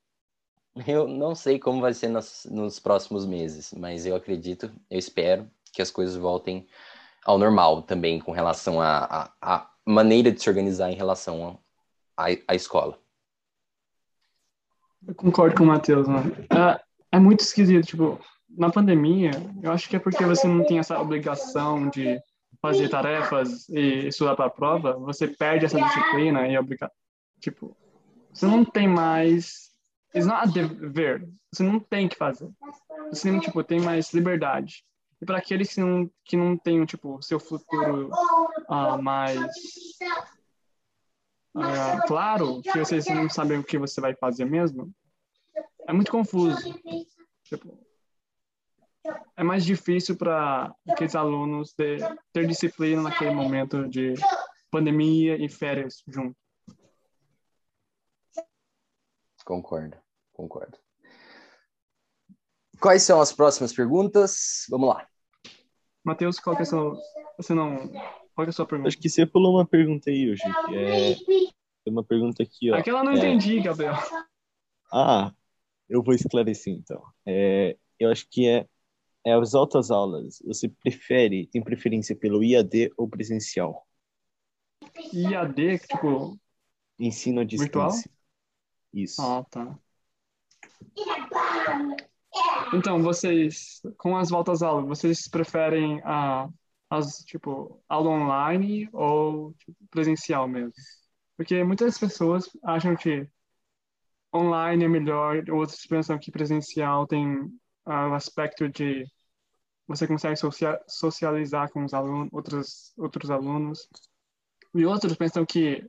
eu 0.87 1.07
não 1.07 1.35
sei 1.35 1.59
como 1.59 1.81
vai 1.81 1.93
ser 1.93 2.07
nos, 2.07 2.47
nos 2.49 2.79
próximos 2.79 3.25
meses, 3.25 3.73
mas 3.73 4.05
eu 4.05 4.15
acredito, 4.15 4.71
eu 4.89 4.97
espero 4.97 5.51
que 5.73 5.81
as 5.81 5.91
coisas 5.91 6.15
voltem 6.15 6.65
ao 7.25 7.37
normal 7.37 7.81
também 7.81 8.19
com 8.19 8.31
relação 8.31 8.79
à 8.79 9.69
maneira 9.85 10.31
de 10.31 10.41
se 10.41 10.49
organizar 10.49 10.89
em 10.89 10.95
relação 10.95 11.59
à 12.15 12.55
escola. 12.55 12.97
Eu 15.05 15.13
concordo 15.13 15.55
com 15.55 15.63
o 15.63 15.67
Matheus. 15.67 16.07
É, 16.07 16.81
é 17.11 17.19
muito 17.19 17.41
esquisito, 17.41 17.85
tipo, 17.85 18.19
na 18.49 18.71
pandemia, 18.71 19.31
eu 19.61 19.71
acho 19.71 19.89
que 19.89 19.95
é 19.95 19.99
porque 19.99 20.23
você 20.23 20.47
não 20.47 20.65
tem 20.65 20.79
essa 20.79 20.99
obrigação 20.99 21.89
de 21.89 22.19
fazer 22.65 22.89
tarefas 22.89 23.69
e 23.69 24.07
estudar 24.07 24.35
para 24.35 24.45
a 24.45 24.49
prova, 24.49 24.93
você 24.93 25.27
perde 25.27 25.65
essa 25.65 25.79
disciplina 25.79 26.47
e 26.47 26.57
obriga 26.57 26.91
tipo, 27.39 27.77
você 28.33 28.47
não 28.47 28.65
tem 28.65 28.87
mais 28.87 29.71
it's 30.15 30.25
not 30.25 30.43
a 30.43 30.45
dever. 30.45 31.27
Você 31.51 31.63
não 31.63 31.79
tem 31.79 32.07
que 32.07 32.15
fazer. 32.15 32.49
Você 33.09 33.39
tipo 33.39 33.63
tem 33.63 33.79
mais 33.79 34.13
liberdade. 34.13 34.83
E 35.21 35.25
para 35.25 35.37
aqueles 35.37 35.73
que 35.73 35.79
não 35.79 36.09
que 36.23 36.35
não 36.35 36.57
têm 36.57 36.83
tipo 36.85 37.21
seu 37.21 37.39
futuro 37.39 38.09
uh, 38.69 39.01
mais 39.01 39.39
uh, 41.55 42.07
claro, 42.07 42.61
que 42.61 42.79
vocês 42.79 43.05
não 43.07 43.29
sabem 43.29 43.59
o 43.59 43.63
que 43.63 43.77
você 43.77 44.01
vai 44.01 44.15
fazer 44.15 44.45
mesmo, 44.45 44.91
é 45.87 45.93
muito 45.93 46.11
confuso. 46.11 46.73
Tipo, 47.43 47.77
é 49.35 49.43
mais 49.43 49.65
difícil 49.65 50.15
para 50.17 50.73
aqueles 50.89 51.15
alunos 51.15 51.73
ter, 51.73 51.99
ter 52.33 52.47
disciplina 52.47 53.01
naquele 53.01 53.31
momento 53.31 53.87
de 53.87 54.13
pandemia 54.71 55.37
e 55.43 55.49
férias 55.49 56.03
junto. 56.07 56.35
Concordo, 59.43 59.97
concordo. 60.33 60.77
Quais 62.79 63.03
são 63.03 63.21
as 63.21 63.31
próximas 63.31 63.73
perguntas? 63.73 64.65
Vamos 64.69 64.89
lá. 64.89 65.07
Matheus, 66.03 66.39
qual 66.39 66.55
que 66.55 66.63
é 66.63 66.65
a 66.65 66.65
sua, 66.65 66.99
você 67.37 67.53
não, 67.53 67.89
qual 68.35 68.45
é 68.45 68.49
a 68.49 68.51
sua 68.51 68.65
pergunta? 68.65 68.89
Acho 68.89 68.99
que 68.99 69.09
você 69.09 69.25
pulou 69.25 69.55
uma 69.55 69.65
pergunta 69.65 70.09
aí 70.09 70.29
hoje. 70.29 70.43
É, 70.73 71.89
uma 71.89 72.03
pergunta 72.03 72.43
aqui, 72.43 72.71
ó. 72.71 72.75
Aquela 72.75 72.99
eu 72.99 73.03
não 73.05 73.11
é... 73.13 73.17
entendi, 73.17 73.61
Gabriel. 73.61 73.95
Ah, 74.91 75.31
eu 75.87 76.03
vou 76.03 76.13
esclarecer 76.13 76.73
então. 76.73 77.01
É, 77.25 77.77
eu 77.97 78.11
acho 78.11 78.27
que 78.29 78.47
é 78.47 78.67
as 79.33 79.55
altas 79.55 79.89
aulas. 79.89 80.41
Você 80.45 80.69
prefere, 80.69 81.47
tem 81.47 81.63
preferência 81.63 82.15
pelo 82.15 82.43
IAD 82.43 82.91
ou 82.97 83.07
presencial? 83.07 83.87
IAD, 85.13 85.79
tipo. 85.79 86.39
Ensino 86.99 87.41
à 87.41 87.43
distância. 87.43 88.09
Virtual? 88.09 88.15
Isso. 88.93 89.21
Ah, 89.21 89.43
tá. 89.49 89.77
Então, 92.73 93.01
vocês, 93.01 93.81
com 93.97 94.15
as 94.15 94.29
voltas 94.29 94.61
à 94.61 94.67
aula, 94.67 94.83
vocês 94.83 95.27
preferem 95.27 96.01
a, 96.03 96.49
as, 96.89 97.17
tipo, 97.25 97.81
aula 97.87 98.09
online 98.09 98.89
ou 98.93 99.53
tipo, 99.53 99.77
presencial 99.89 100.47
mesmo? 100.47 100.73
Porque 101.37 101.63
muitas 101.63 101.97
pessoas 101.97 102.49
acham 102.63 102.95
que 102.95 103.27
online 104.33 104.85
é 104.85 104.87
melhor, 104.87 105.49
outros 105.49 105.85
pensam 105.85 106.17
que 106.17 106.31
presencial 106.31 107.07
tem 107.07 107.35
uh, 107.37 108.09
o 108.11 108.13
aspecto 108.13 108.67
de 108.69 109.05
você 109.87 110.07
consegue 110.07 110.35
socializar 110.87 111.71
com 111.71 111.85
os 111.85 111.93
alunos, 111.93 112.29
outros, 112.31 112.93
outros 112.97 113.29
alunos. 113.29 113.87
E 114.73 114.85
outros 114.85 115.15
pensam 115.15 115.45
que 115.45 115.87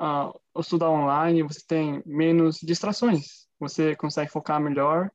uh, 0.00 0.60
estudar 0.60 0.90
online 0.90 1.42
você 1.42 1.60
tem 1.66 2.02
menos 2.06 2.58
distrações, 2.62 3.46
você 3.58 3.94
consegue 3.96 4.30
focar 4.30 4.60
melhor, 4.60 5.10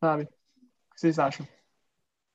sabe? 0.00 0.24
O 0.24 0.26
que 0.94 1.00
vocês 1.00 1.18
acham? 1.18 1.46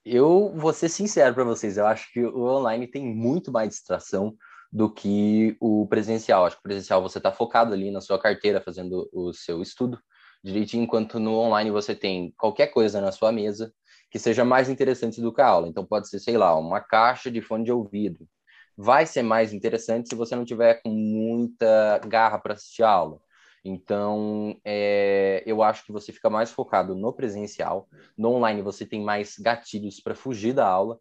Eu 0.03 0.53
vou 0.55 0.73
ser 0.73 0.89
sincero 0.89 1.33
para 1.33 1.45
vocês, 1.45 1.77
eu 1.77 1.87
acho 1.87 2.11
que 2.11 2.25
o 2.25 2.43
online 2.43 2.87
tem 2.87 3.05
muito 3.05 3.51
mais 3.51 3.69
distração 3.69 4.35
do 4.69 4.91
que 4.91 5.55
o 5.61 5.87
presencial. 5.87 6.45
Acho 6.45 6.55
que 6.55 6.61
o 6.61 6.63
presencial 6.63 7.01
você 7.01 7.19
está 7.19 7.31
focado 7.31 7.73
ali 7.73 7.91
na 7.91 8.01
sua 8.01 8.19
carteira, 8.19 8.59
fazendo 8.59 9.07
o 9.13 9.31
seu 9.31 9.61
estudo 9.61 10.01
direitinho, 10.43 10.83
enquanto 10.83 11.19
no 11.19 11.35
online 11.35 11.71
você 11.71 11.95
tem 11.95 12.33
qualquer 12.37 12.67
coisa 12.67 12.99
na 12.99 13.11
sua 13.11 13.31
mesa 13.31 13.73
que 14.13 14.19
seja 14.19 14.45
mais 14.45 14.69
interessante 14.69 15.19
do 15.19 15.33
que 15.33 15.41
a 15.41 15.47
aula. 15.47 15.67
Então 15.67 15.83
pode 15.83 16.07
ser, 16.07 16.19
sei 16.19 16.37
lá, 16.37 16.55
uma 16.55 16.79
caixa 16.79 17.31
de 17.31 17.41
fone 17.41 17.63
de 17.63 17.71
ouvido. 17.71 18.29
Vai 18.77 19.07
ser 19.07 19.23
mais 19.23 19.51
interessante 19.51 20.07
se 20.07 20.13
você 20.13 20.35
não 20.35 20.45
tiver 20.45 20.83
com 20.83 20.89
muita 20.89 21.97
garra 22.07 22.37
para 22.37 22.53
assistir 22.53 22.83
a 22.83 22.91
aula. 22.91 23.19
Então, 23.65 24.55
é, 24.63 25.41
eu 25.47 25.63
acho 25.63 25.83
que 25.83 25.91
você 25.91 26.11
fica 26.13 26.29
mais 26.29 26.51
focado 26.51 26.93
no 26.93 27.11
presencial. 27.11 27.89
No 28.15 28.33
online, 28.33 28.61
você 28.61 28.85
tem 28.85 29.01
mais 29.01 29.35
gatilhos 29.39 29.99
para 29.99 30.13
fugir 30.13 30.53
da 30.53 30.67
aula. 30.67 30.99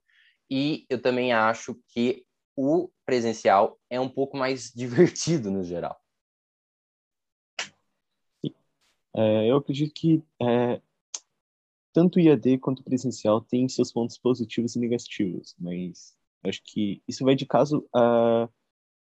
E 0.50 0.86
eu 0.88 1.00
também 1.00 1.34
acho 1.34 1.76
que 1.88 2.24
o 2.56 2.88
presencial 3.04 3.78
é 3.90 4.00
um 4.00 4.08
pouco 4.08 4.38
mais 4.38 4.72
divertido 4.74 5.50
no 5.50 5.62
geral. 5.62 6.00
É, 9.14 9.50
eu 9.50 9.58
acredito 9.58 9.92
que 9.92 10.22
é, 10.40 10.80
tanto 11.92 12.16
o 12.16 12.20
IAD 12.20 12.58
quanto 12.58 12.80
o 12.80 12.84
presencial 12.84 13.40
tem 13.40 13.68
seus 13.68 13.92
pontos 13.92 14.18
positivos 14.18 14.74
e 14.74 14.78
negativos, 14.78 15.54
mas 15.58 16.16
acho 16.44 16.62
que 16.64 17.02
isso 17.06 17.24
vai 17.24 17.34
de 17.34 17.46
caso 17.46 17.86
a, 17.94 18.48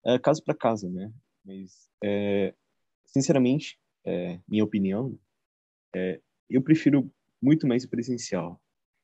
a 0.05 0.19
caso 0.19 0.43
para 0.43 0.55
caso, 0.55 0.89
né? 0.89 1.11
Mas 1.45 1.89
é, 2.03 2.53
sinceramente, 3.05 3.79
é, 4.05 4.39
minha 4.47 4.63
opinião, 4.63 5.17
é, 5.95 6.19
eu 6.49 6.61
prefiro 6.61 7.11
muito 7.41 7.67
mais 7.67 7.83
o 7.83 7.89
presencial. 7.89 8.61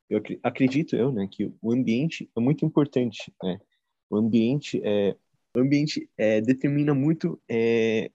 Eu 0.10 0.22
acredito 0.44 0.96
eu, 0.96 1.12
né, 1.12 1.28
que 1.28 1.52
o 1.62 1.72
ambiente 1.72 2.30
é 2.36 2.40
muito 2.40 2.66
importante, 2.66 3.34
né? 3.42 3.60
O 4.10 4.18
ambiente 4.18 4.82
é, 4.84 5.16
o 5.56 5.60
ambiente 5.60 6.10
é, 6.18 6.42
determina 6.42 6.94
muito 6.94 7.42
é, 7.50 8.12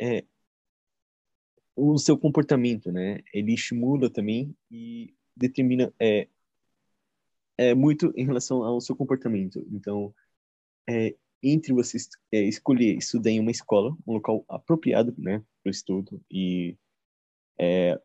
é, 0.00 0.24
o 1.76 1.98
seu 1.98 2.18
comportamento, 2.18 2.92
né? 2.92 3.20
Ele 3.32 3.54
estimula 3.54 4.10
também 4.10 4.54
e 4.70 5.14
determina 5.36 5.92
é, 6.00 6.28
é 7.56 7.74
muito 7.74 8.12
em 8.16 8.24
relação 8.24 8.62
ao 8.62 8.80
seu 8.80 8.96
comportamento. 8.96 9.64
Então, 9.70 10.14
é, 10.88 11.14
entre 11.42 11.72
você 11.72 11.98
é, 12.32 12.42
escolher 12.42 12.96
estudar 12.96 13.30
em 13.30 13.40
uma 13.40 13.50
escola, 13.50 13.96
um 14.06 14.14
local 14.14 14.44
apropriado, 14.48 15.14
né, 15.18 15.42
para 15.62 15.70
o 15.70 15.72
estudo 15.72 16.20
e 16.30 16.76
é, 17.58 18.00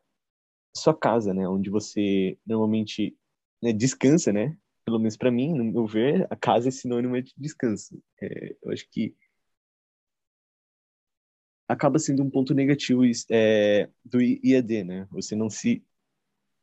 sua 0.76 0.94
casa, 0.96 1.32
né, 1.32 1.48
onde 1.48 1.70
você 1.70 2.38
normalmente 2.46 3.16
né, 3.62 3.72
descansa, 3.72 4.32
né, 4.32 4.56
pelo 4.84 4.98
menos 4.98 5.16
para 5.16 5.30
mim, 5.30 5.54
no 5.54 5.64
meu 5.64 5.86
ver, 5.86 6.26
a 6.30 6.36
casa 6.36 6.68
é 6.68 6.70
sinônimo 6.70 7.20
de 7.22 7.32
descanso. 7.36 8.02
É, 8.20 8.56
eu 8.62 8.72
acho 8.72 8.88
que 8.90 9.14
acaba 11.68 11.98
sendo 11.98 12.22
um 12.22 12.30
ponto 12.30 12.54
negativo 12.54 13.02
é, 13.30 13.88
do 14.04 14.20
IAD, 14.20 14.84
né? 14.84 15.08
Você 15.10 15.36
não 15.36 15.50
se 15.50 15.84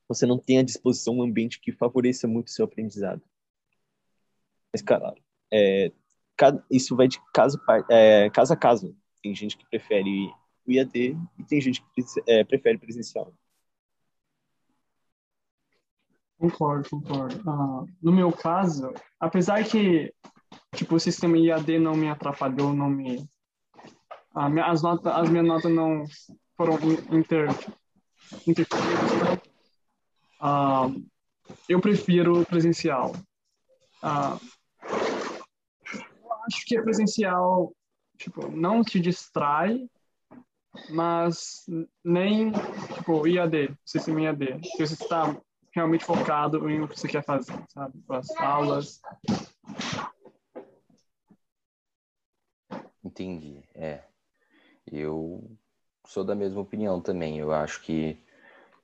você 0.08 0.26
não 0.26 0.38
tem 0.38 0.60
à 0.60 0.64
disposição 0.64 1.18
um 1.18 1.24
ambiente 1.24 1.60
que 1.60 1.72
favoreça 1.72 2.28
muito 2.28 2.48
o 2.48 2.52
seu 2.52 2.66
aprendizado. 2.66 3.24
Mas, 4.72 4.82
claro, 4.82 5.16
é, 5.52 5.92
isso 6.70 6.96
vai 6.96 7.08
de 7.08 7.20
caso, 7.34 7.60
é, 7.90 8.30
caso 8.30 8.54
a 8.54 8.58
caso. 8.58 8.96
Tem 9.24 9.34
gente 9.34 9.58
que 9.58 9.68
prefere 9.68 10.30
o 10.68 10.72
IAD 10.72 11.18
e 11.40 11.44
tem 11.44 11.60
gente 11.60 11.84
que 11.94 12.04
é, 12.28 12.44
prefere 12.44 12.78
presencial. 12.78 13.34
Concordo, 16.38 16.90
concordo. 16.90 17.42
Uh, 17.50 17.88
no 18.02 18.12
meu 18.12 18.32
caso, 18.32 18.94
apesar 19.20 19.64
que 19.64 20.14
tipo, 20.76 20.96
o 20.96 21.00
sistema 21.00 21.38
IAD 21.38 21.80
não 21.80 21.96
me 21.96 22.10
atrapalhou, 22.10 22.74
não 22.74 22.90
me. 22.90 23.28
Minha, 24.50 24.66
as, 24.66 24.84
as 24.84 25.30
minhas 25.30 25.48
notas 25.48 25.72
não 25.72 26.04
foram 26.58 26.78
inter, 27.12 27.48
interferidas. 28.46 29.40
Uh, 30.42 31.06
eu 31.70 31.80
prefiro 31.80 32.46
presencial. 32.46 33.14
Uh, 34.04 34.40
eu 35.94 36.34
acho 36.48 36.66
que 36.66 36.78
a 36.78 36.84
presencial 36.84 37.74
tipo, 38.18 38.50
não 38.50 38.84
te 38.84 39.00
distrai, 39.00 39.90
mas 40.90 41.66
nem 42.04 42.52
tipo, 42.94 43.28
IAD, 43.28 43.76
sistema 43.86 44.22
IAD. 44.22 44.62
Se 44.64 44.86
você 44.86 44.94
está 45.02 45.36
realmente 45.74 46.06
focado 46.06 46.70
em 46.70 46.82
o 46.82 46.88
que 46.88 47.00
você 47.00 47.08
quer 47.08 47.24
fazer, 47.24 47.54
sabe? 47.70 48.04
As 48.10 48.30
aulas. 48.38 49.02
Entendi. 53.04 53.64
É. 53.74 54.04
Eu 54.92 55.44
sou 56.06 56.24
da 56.24 56.36
mesma 56.36 56.62
opinião 56.62 57.02
também. 57.02 57.40
Eu 57.40 57.52
acho 57.52 57.82
que 57.82 58.18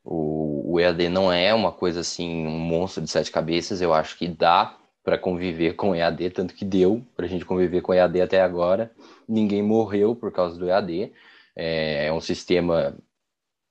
o, 0.03 0.73
o 0.73 0.79
EAD 0.79 1.09
não 1.09 1.31
é 1.31 1.53
uma 1.53 1.71
coisa 1.71 2.01
assim, 2.01 2.45
um 2.45 2.59
monstro 2.59 3.03
de 3.03 3.09
sete 3.09 3.31
cabeças. 3.31 3.81
Eu 3.81 3.93
acho 3.93 4.17
que 4.17 4.27
dá 4.27 4.77
para 5.03 5.17
conviver 5.17 5.73
com 5.73 5.95
EAD, 5.95 6.29
tanto 6.31 6.53
que 6.53 6.65
deu 6.65 7.05
para 7.15 7.25
a 7.25 7.29
gente 7.29 7.45
conviver 7.45 7.81
com 7.81 7.93
EAD 7.93 8.21
até 8.21 8.41
agora. 8.41 8.91
Ninguém 9.27 9.63
morreu 9.63 10.15
por 10.15 10.31
causa 10.31 10.57
do 10.57 10.67
EAD. 10.67 11.11
É, 11.55 12.07
é 12.07 12.13
um 12.13 12.21
sistema, 12.21 12.95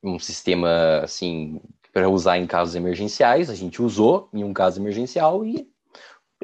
um 0.02 0.18
sistema 0.18 1.00
assim 1.02 1.60
para 1.92 2.08
usar 2.08 2.38
em 2.38 2.46
casos 2.46 2.74
emergenciais. 2.74 3.50
A 3.50 3.54
gente 3.54 3.82
usou 3.82 4.28
em 4.32 4.44
um 4.44 4.52
caso 4.52 4.80
emergencial 4.80 5.44
e, 5.44 5.68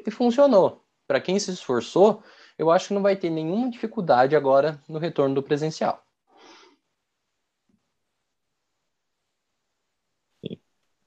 e 0.05 0.11
funcionou. 0.11 0.83
Para 1.07 1.21
quem 1.21 1.39
se 1.39 1.51
esforçou, 1.53 2.23
eu 2.59 2.71
acho 2.71 2.89
que 2.89 2.95
não 2.95 3.03
vai 3.03 3.17
ter 3.17 3.31
nenhuma 3.31 3.71
dificuldade 3.71 4.35
agora 4.35 4.81
no 4.89 4.99
retorno 4.99 5.35
do 5.35 5.43
presencial. 5.43 6.03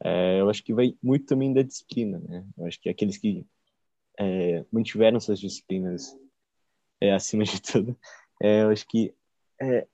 É, 0.01 0.39
eu 0.39 0.49
acho 0.49 0.63
que 0.63 0.73
vai 0.73 0.97
muito 1.03 1.25
também 1.25 1.53
da 1.53 1.62
disciplina, 1.62 2.19
né? 2.19 2.45
Eu 2.57 2.65
acho 2.65 2.79
que 2.79 2.89
aqueles 2.89 3.17
que 3.17 3.45
é, 4.17 4.65
mantiveram 4.71 5.19
suas 5.19 5.39
disciplinas 5.39 6.17
é, 7.01 7.13
acima 7.13 7.43
de 7.43 7.59
tudo, 7.62 7.97
é, 8.41 8.63
eu 8.63 8.69
acho 8.69 8.88
que 8.88 9.13
é, 9.62 9.88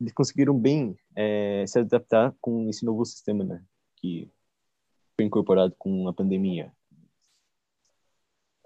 eles 0.00 0.12
conseguiram 0.14 0.58
bem 0.58 0.96
é, 1.14 1.64
se 1.66 1.78
adaptar 1.78 2.34
com 2.40 2.68
esse 2.68 2.84
novo 2.84 3.04
sistema, 3.04 3.44
né? 3.44 3.64
Que 3.96 4.30
foi 5.16 5.26
incorporado 5.26 5.74
com 5.78 6.08
a 6.08 6.12
pandemia. 6.12 6.72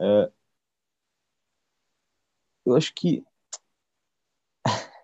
Uh, 0.00 0.30
eu 2.66 2.76
acho 2.76 2.92
que 2.94 3.24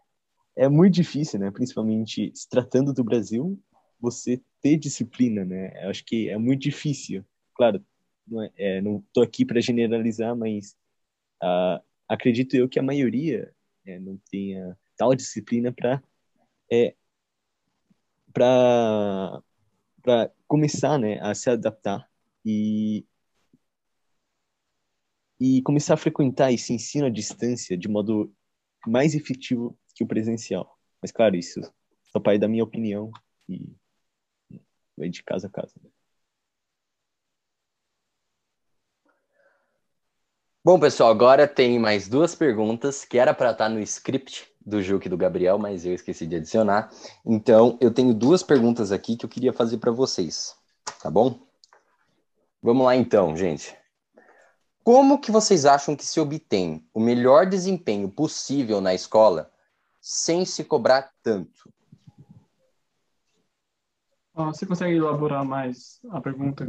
é 0.57 0.69
muito 0.69 0.95
difícil, 0.95 1.39
né? 1.41 1.51
Principalmente 1.51 2.33
se 2.35 2.49
tratando 2.49 2.93
do 2.93 3.05
Brasil, 3.05 3.61
você 4.01 4.41
ter 4.61 4.77
disciplina, 4.77 5.45
né? 5.45 5.85
Eu 5.85 5.91
acho 5.91 6.05
que 6.05 6.29
é 6.29 6.37
muito 6.37 6.63
difícil. 6.63 7.25
Claro, 7.55 7.85
não 8.27 8.43
é, 8.43 8.51
é 8.57 8.81
não 8.81 9.03
tô 9.13 9.23
aqui 9.23 9.45
para 9.45 9.61
generalizar, 9.61 10.37
mas 10.37 10.77
uh, 11.43 11.83
acredito 12.09 12.57
eu 12.57 12.69
que 12.69 12.79
a 12.79 12.83
maioria 12.83 13.55
é, 13.87 13.99
não 13.99 14.19
tenha 14.31 14.77
tal 14.97 15.15
disciplina 15.15 15.73
para 15.73 16.03
é, 16.71 16.95
para 18.33 19.43
começar, 20.49 20.99
né, 20.99 21.21
a 21.21 21.35
se 21.35 21.51
adaptar 21.51 22.09
e 22.45 23.05
e 25.45 25.61
começar 25.63 25.95
a 25.95 25.97
frequentar 25.97 26.53
esse 26.53 26.73
ensino 26.73 27.07
à 27.07 27.11
distância 27.11 27.77
de 27.77 27.89
modo 27.89 28.33
mais 28.87 29.13
efetivo 29.13 29.77
que 29.93 30.05
o 30.05 30.07
presencial. 30.07 30.79
Mas 31.01 31.11
claro, 31.11 31.35
isso 31.35 31.61
só 32.05 32.21
parte 32.21 32.39
da 32.39 32.47
minha 32.47 32.63
opinião 32.63 33.11
e 33.49 33.75
vai 34.97 35.09
de 35.09 35.21
casa 35.25 35.49
a 35.49 35.51
casa. 35.51 35.73
Né? 35.83 35.91
Bom, 40.65 40.79
pessoal, 40.79 41.11
agora 41.11 41.49
tem 41.49 41.77
mais 41.77 42.07
duas 42.07 42.37
perguntas 42.37 43.05
que 43.05 43.19
era 43.19 43.35
para 43.35 43.51
estar 43.51 43.69
no 43.69 43.81
script 43.81 44.49
do 44.65 44.81
Juque 44.81 45.09
e 45.09 45.11
do 45.11 45.17
Gabriel, 45.17 45.59
mas 45.59 45.85
eu 45.85 45.93
esqueci 45.93 46.25
de 46.25 46.37
adicionar. 46.37 46.89
Então, 47.27 47.77
eu 47.81 47.93
tenho 47.93 48.15
duas 48.15 48.45
perguntas 48.45 48.93
aqui 48.93 49.17
que 49.17 49.25
eu 49.27 49.29
queria 49.29 49.53
fazer 49.53 49.79
para 49.79 49.91
vocês, 49.91 50.55
tá 51.03 51.11
bom? 51.11 51.45
Vamos 52.63 52.87
lá 52.87 52.95
então, 52.95 53.37
gente. 53.37 53.82
Como 54.85 55.21
que 55.21 55.31
vocês 55.31 55.65
acham 55.65 55.95
que 55.95 56.05
se 56.05 56.19
obtém 56.19 56.85
o 56.93 56.99
melhor 56.99 57.47
desempenho 57.47 58.11
possível 58.11 58.81
na 58.81 58.93
escola 58.93 59.51
sem 60.01 60.45
se 60.45 60.65
cobrar 60.65 61.13
tanto? 61.23 61.73
você 64.35 64.67
consegue 64.67 64.97
elaborar 64.97 65.45
mais 65.45 66.01
a 66.11 66.21
pergunta? 66.21 66.67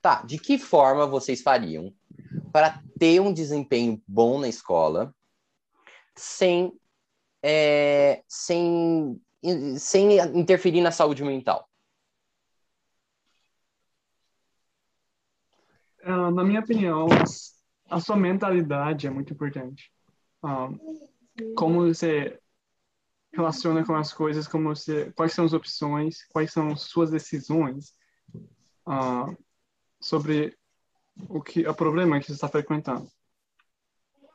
Tá, 0.00 0.22
de 0.22 0.38
que 0.38 0.58
forma 0.58 1.06
vocês 1.06 1.42
fariam 1.42 1.94
para 2.50 2.82
ter 2.98 3.20
um 3.20 3.32
desempenho 3.32 4.02
bom 4.06 4.40
na 4.40 4.48
escola 4.48 5.14
sem, 6.16 6.72
é, 7.42 8.22
sem, 8.26 9.20
sem 9.78 10.18
interferir 10.34 10.80
na 10.80 10.90
saúde 10.90 11.22
mental? 11.22 11.68
Uh, 16.04 16.30
na 16.30 16.44
minha 16.44 16.60
opinião, 16.60 17.06
a 17.88 18.00
sua 18.00 18.16
mentalidade 18.16 19.06
é 19.06 19.10
muito 19.10 19.32
importante. 19.32 19.90
Uh, 20.42 21.54
como 21.54 21.86
você 21.86 22.38
relaciona 23.32 23.84
com 23.84 23.94
as 23.94 24.12
coisas, 24.12 24.46
como 24.46 24.74
você, 24.74 25.12
quais 25.12 25.32
são 25.32 25.44
as 25.44 25.52
opções, 25.52 26.24
quais 26.26 26.52
são 26.52 26.76
suas 26.76 27.10
decisões 27.10 27.94
uh, 28.86 29.36
sobre 30.00 30.56
o 31.28 31.42
que 31.42 31.66
o 31.66 31.74
problema 31.74 32.18
que 32.20 32.26
você 32.26 32.32
está 32.32 32.48
frequentando. 32.48 33.08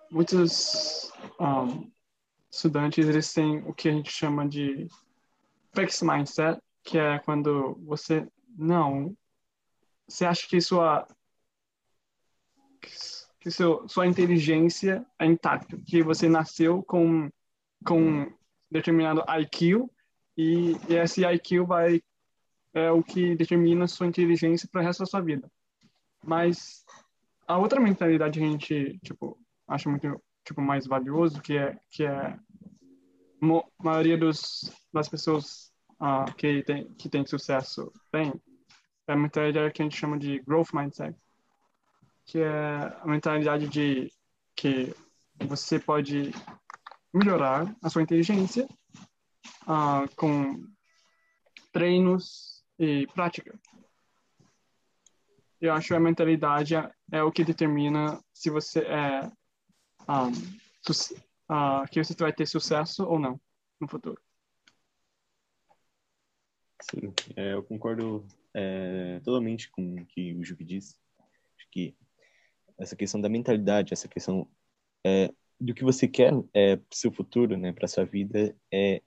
Muitos 0.09 1.11
um, 1.39 1.91
estudantes 2.49 3.07
eles 3.07 3.33
têm 3.33 3.59
o 3.59 3.73
que 3.73 3.89
a 3.89 3.91
gente 3.91 4.11
chama 4.11 4.47
de 4.47 4.87
fixed 5.75 6.07
mindset, 6.07 6.61
que 6.83 6.97
é 6.97 7.19
quando 7.19 7.75
você 7.85 8.27
não 8.57 9.15
você 10.07 10.25
acha 10.25 10.47
que 10.47 10.61
sua 10.61 11.05
que 13.39 13.51
seu, 13.51 13.87
sua 13.87 14.07
inteligência 14.07 15.05
é 15.19 15.25
intacta, 15.25 15.77
que 15.85 16.01
você 16.03 16.27
nasceu 16.27 16.83
com 16.83 17.29
com 17.85 18.31
determinado 18.69 19.23
IQ 19.39 19.87
e, 20.35 20.75
e 20.89 20.95
esse 20.95 21.25
IQ 21.25 21.65
vai 21.65 22.01
é 22.73 22.91
o 22.91 23.01
que 23.01 23.35
determina 23.35 23.87
sua 23.87 24.07
inteligência 24.07 24.67
para 24.71 24.81
o 24.81 24.83
resto 24.83 24.99
da 24.99 25.05
sua 25.05 25.21
vida. 25.21 25.49
Mas 26.23 26.85
a 27.47 27.57
outra 27.57 27.79
mentalidade 27.79 28.39
que 28.39 28.45
a 28.45 28.49
gente, 28.49 28.99
tipo, 29.03 29.39
acha 29.67 29.89
muito, 29.89 30.21
tipo, 30.45 30.61
mais 30.61 30.85
valioso, 30.85 31.41
que 31.41 31.57
é, 31.57 31.75
que 31.89 32.03
é 32.03 32.09
a 32.09 32.39
maioria 33.81 34.17
dos, 34.17 34.71
das 34.93 35.09
pessoas 35.09 35.71
uh, 35.99 36.31
que, 36.35 36.61
tem, 36.63 36.87
que 36.93 37.09
tem 37.09 37.25
sucesso 37.25 37.91
tem, 38.11 38.31
é 39.07 39.13
a 39.13 39.15
mentalidade 39.15 39.73
que 39.73 39.81
a 39.81 39.85
gente 39.85 39.97
chama 39.97 40.19
de 40.19 40.39
growth 40.39 40.73
mindset, 40.73 41.15
que 42.27 42.39
é 42.39 42.99
a 43.01 43.05
mentalidade 43.05 43.67
de 43.69 44.11
que 44.53 44.93
você 45.39 45.79
pode 45.79 46.31
melhorar 47.13 47.73
a 47.81 47.89
sua 47.89 48.01
inteligência 48.01 48.67
uh, 49.63 50.13
com 50.15 50.67
treinos 51.71 52.65
e 52.77 53.07
prática. 53.07 53.57
Eu 55.59 55.73
acho 55.73 55.87
que 55.87 55.93
a 55.93 55.99
mentalidade 55.99 56.75
é, 56.75 57.23
o 57.23 57.31
que 57.31 57.45
determina 57.45 58.21
se 58.33 58.49
você 58.49 58.81
é 58.81 59.21
um, 60.09 60.31
uh, 61.49 61.87
que 61.89 62.03
você 62.03 62.13
vai 62.13 62.33
ter 62.33 62.45
sucesso 62.45 63.05
ou 63.05 63.17
não 63.17 63.39
no 63.79 63.87
futuro. 63.87 64.21
Sim, 66.81 67.13
é, 67.35 67.53
eu 67.53 67.63
concordo 67.63 68.27
é, 68.53 69.19
totalmente 69.23 69.69
com 69.71 69.95
o 69.95 70.05
que 70.05 70.33
o 70.33 70.43
Juque 70.43 70.63
disse. 70.63 70.95
Acho 71.57 71.67
que 71.71 71.95
essa 72.77 72.95
questão 72.95 73.19
da 73.21 73.29
mentalidade, 73.29 73.93
essa 73.93 74.07
questão 74.07 74.47
é, 75.05 75.33
do 75.59 75.73
que 75.73 75.83
você 75.83 76.07
quer 76.07 76.33
é, 76.53 76.75
para 76.77 76.93
o 76.93 76.95
seu 76.95 77.11
futuro, 77.11 77.57
né, 77.57 77.73
para 77.73 77.87
sua 77.87 78.05
vida, 78.05 78.55
é, 78.71 79.01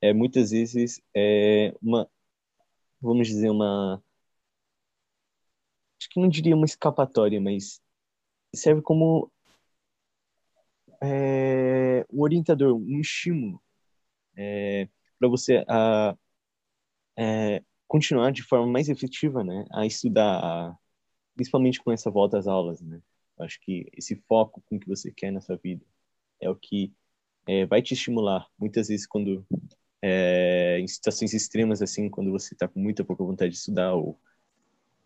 é 0.00 0.12
muitas 0.12 0.50
vezes 0.52 1.00
é 1.14 1.74
uma, 1.82 2.08
vamos 3.00 3.28
dizer, 3.28 3.50
uma, 3.50 4.02
acho 5.98 6.08
que 6.10 6.20
não 6.20 6.28
diria 6.28 6.56
uma 6.56 6.64
escapatória, 6.66 7.40
mas 7.40 7.80
serve 8.54 8.82
como 8.82 9.30
é, 11.02 12.04
um 12.12 12.22
orientador, 12.22 12.74
um 12.76 13.00
estímulo 13.00 13.62
é, 14.36 14.88
para 15.18 15.28
você 15.28 15.64
a, 15.68 16.16
é, 17.16 17.62
continuar 17.88 18.32
de 18.32 18.42
forma 18.42 18.66
mais 18.66 18.88
efetiva, 18.88 19.44
né, 19.44 19.64
a 19.72 19.86
estudar, 19.86 20.40
a, 20.44 20.78
principalmente 21.34 21.82
com 21.82 21.92
essa 21.92 22.10
volta 22.10 22.38
às 22.38 22.46
aulas, 22.46 22.80
né. 22.80 23.00
Acho 23.38 23.58
que 23.60 23.90
esse 23.96 24.16
foco 24.28 24.62
com 24.66 24.78
que 24.78 24.86
você 24.86 25.10
quer 25.10 25.30
na 25.30 25.40
sua 25.40 25.56
vida 25.56 25.84
é 26.40 26.48
o 26.50 26.54
que 26.54 26.92
é, 27.46 27.64
vai 27.66 27.82
te 27.82 27.94
estimular. 27.94 28.46
Muitas 28.58 28.88
vezes, 28.88 29.06
quando 29.06 29.46
é, 30.02 30.78
em 30.78 30.86
situações 30.86 31.32
extremas, 31.34 31.82
assim, 31.82 32.08
quando 32.08 32.30
você 32.30 32.54
está 32.54 32.68
com 32.68 32.80
muita 32.80 33.04
pouca 33.04 33.24
vontade 33.24 33.52
de 33.52 33.58
estudar 33.58 33.94
ou, 33.94 34.18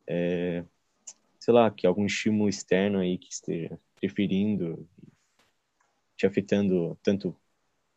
é, 0.06 0.64
sei 1.38 1.54
lá, 1.54 1.70
que 1.70 1.86
algum 1.86 2.06
estímulo 2.06 2.48
externo 2.48 2.98
aí 2.98 3.18
que 3.18 3.32
esteja 3.32 3.78
interferindo, 3.96 4.88
te 6.16 6.26
afetando 6.26 6.98
tanto 7.02 7.36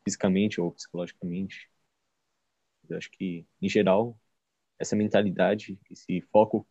fisicamente 0.03 0.61
ou 0.61 0.71
psicologicamente. 0.71 1.69
Eu 2.89 2.97
acho 2.97 3.11
que, 3.11 3.45
em 3.61 3.69
geral, 3.69 4.17
essa 4.79 4.95
mentalidade, 4.95 5.79
esse 5.89 6.21
foco 6.31 6.65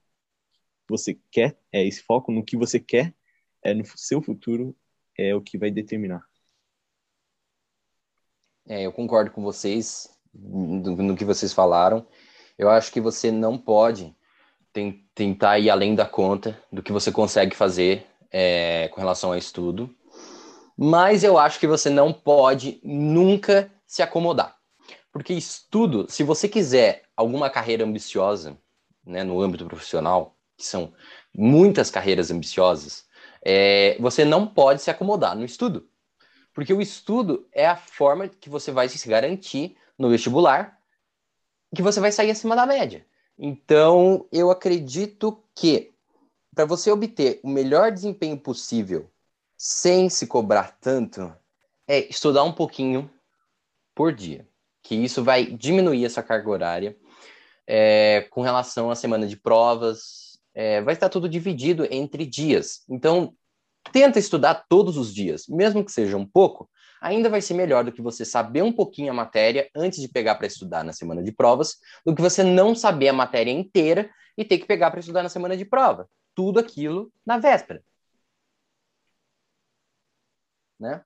você 0.89 1.19
quer, 1.31 1.57
é 1.73 1.85
esse 1.85 2.03
foco 2.03 2.31
no 2.33 2.45
que 2.45 2.57
você 2.57 2.79
quer 2.81 3.15
é 3.63 3.75
no 3.75 3.85
seu 3.97 4.23
futuro 4.23 4.77
é 5.19 5.35
o 5.35 5.41
que 5.41 5.59
vai 5.59 5.71
determinar. 5.71 6.23
É, 8.69 8.83
eu 8.83 8.93
concordo 8.93 9.31
com 9.31 9.43
vocês 9.43 10.09
no, 10.35 11.17
que 11.17 11.25
vocês 11.25 11.53
falaram. 11.53 12.07
Eu 12.59 12.69
acho 12.69 12.93
que 12.93 13.01
você 13.01 13.31
não 13.31 13.57
pode 13.57 14.15
tentar 15.15 15.59
ir 15.59 15.71
além 15.71 15.95
da 15.95 16.05
conta 16.05 16.61
do 16.71 16.83
que 16.83 16.93
você 16.93 17.11
consegue 17.11 17.57
fazer 17.57 18.07
é, 18.31 18.89
com 18.89 19.01
relação 19.01 19.31
ao 19.31 19.39
estudo. 19.39 19.95
Mas 20.77 21.25
eu 21.25 21.39
acho 21.39 21.59
que 21.59 21.67
você 21.67 21.89
não 21.89 22.13
pode 22.13 22.79
nunca 22.85 23.73
se 23.87 24.03
acomodar. 24.03 24.57
Porque 25.11 25.33
estudo, 25.33 26.07
se 26.11 26.23
você 26.23 26.47
quiser 26.47 27.05
alguma 27.17 27.49
carreira 27.49 27.85
ambiciosa, 27.85 28.59
né, 29.05 29.25
no 29.25 29.41
âmbito 29.41 29.65
profissional, 29.65 30.36
que 30.57 30.65
são 30.65 30.93
muitas 31.35 31.91
carreiras 31.91 32.31
ambiciosas, 32.31 33.07
é, 33.45 33.97
você 34.01 34.25
não 34.25 34.47
pode 34.47 34.83
se 34.83 34.91
acomodar 34.91 35.37
no 35.37 35.45
estudo. 35.45 35.89
Porque 36.55 36.73
o 36.73 36.81
estudo 36.81 37.47
é 37.53 37.67
a 37.67 37.77
forma 37.77 38.29
que 38.29 38.49
você 38.49 38.73
vai 38.73 38.89
se 38.89 39.09
garantir 39.09 39.77
no 39.99 40.09
vestibular 40.09 40.77
que 41.75 41.83
você 41.83 42.01
vai 42.01 42.11
sair 42.11 42.31
acima 42.31 42.57
da 42.57 42.65
média. 42.65 43.07
Então, 43.39 44.27
eu 44.33 44.51
acredito 44.51 45.45
que 45.55 45.93
para 46.55 46.65
você 46.65 46.91
obter 46.91 47.39
o 47.43 47.49
melhor 47.49 47.93
desempenho 47.93 48.39
possível 48.39 49.11
sem 49.59 50.09
se 50.09 50.27
cobrar 50.27 50.79
tanto, 50.81 51.35
é 51.87 51.99
estudar 52.09 52.45
um 52.45 52.53
pouquinho, 52.53 53.11
por 53.95 54.13
dia. 54.13 54.47
Que 54.83 54.95
isso 54.95 55.25
vai 55.25 55.47
diminuir 55.47 56.05
essa 56.05 56.23
carga 56.23 56.51
horária 56.51 56.97
é, 57.67 58.21
com 58.31 58.43
relação 58.43 58.91
à 58.91 58.95
semana 58.95 59.27
de 59.27 59.37
provas. 59.37 60.26
É, 60.59 60.81
vai 60.81 60.95
estar 60.95 61.11
tudo 61.11 61.29
dividido 61.29 61.87
entre 61.91 62.25
dias. 62.25 62.83
Então, 62.89 63.37
tenta 63.93 64.19
estudar 64.19 64.65
todos 64.71 64.97
os 64.97 65.13
dias, 65.15 65.47
mesmo 65.47 65.85
que 65.85 65.93
seja 65.93 66.17
um 66.17 66.25
pouco, 66.27 66.69
ainda 66.99 67.29
vai 67.29 67.43
ser 67.43 67.53
melhor 67.53 67.85
do 67.85 67.93
que 67.93 68.01
você 68.01 68.25
saber 68.25 68.63
um 68.63 68.73
pouquinho 68.73 69.11
a 69.11 69.15
matéria 69.15 69.69
antes 69.77 70.01
de 70.01 70.09
pegar 70.09 70.37
para 70.37 70.47
estudar 70.47 70.83
na 70.83 70.95
semana 70.95 71.23
de 71.23 71.31
provas, 71.31 71.77
do 72.07 72.15
que 72.15 72.23
você 72.23 72.43
não 72.43 72.75
saber 72.75 73.09
a 73.09 73.13
matéria 73.13 73.51
inteira 73.51 74.11
e 74.35 74.47
ter 74.47 74.57
que 74.57 74.65
pegar 74.67 74.91
para 74.91 75.01
estudar 75.01 75.23
na 75.23 75.29
semana 75.29 75.59
de 75.59 75.65
prova. 75.67 76.09
Tudo 76.35 76.59
aquilo 76.59 77.13
na 77.25 77.37
véspera. 77.37 77.83
Né? 80.81 81.03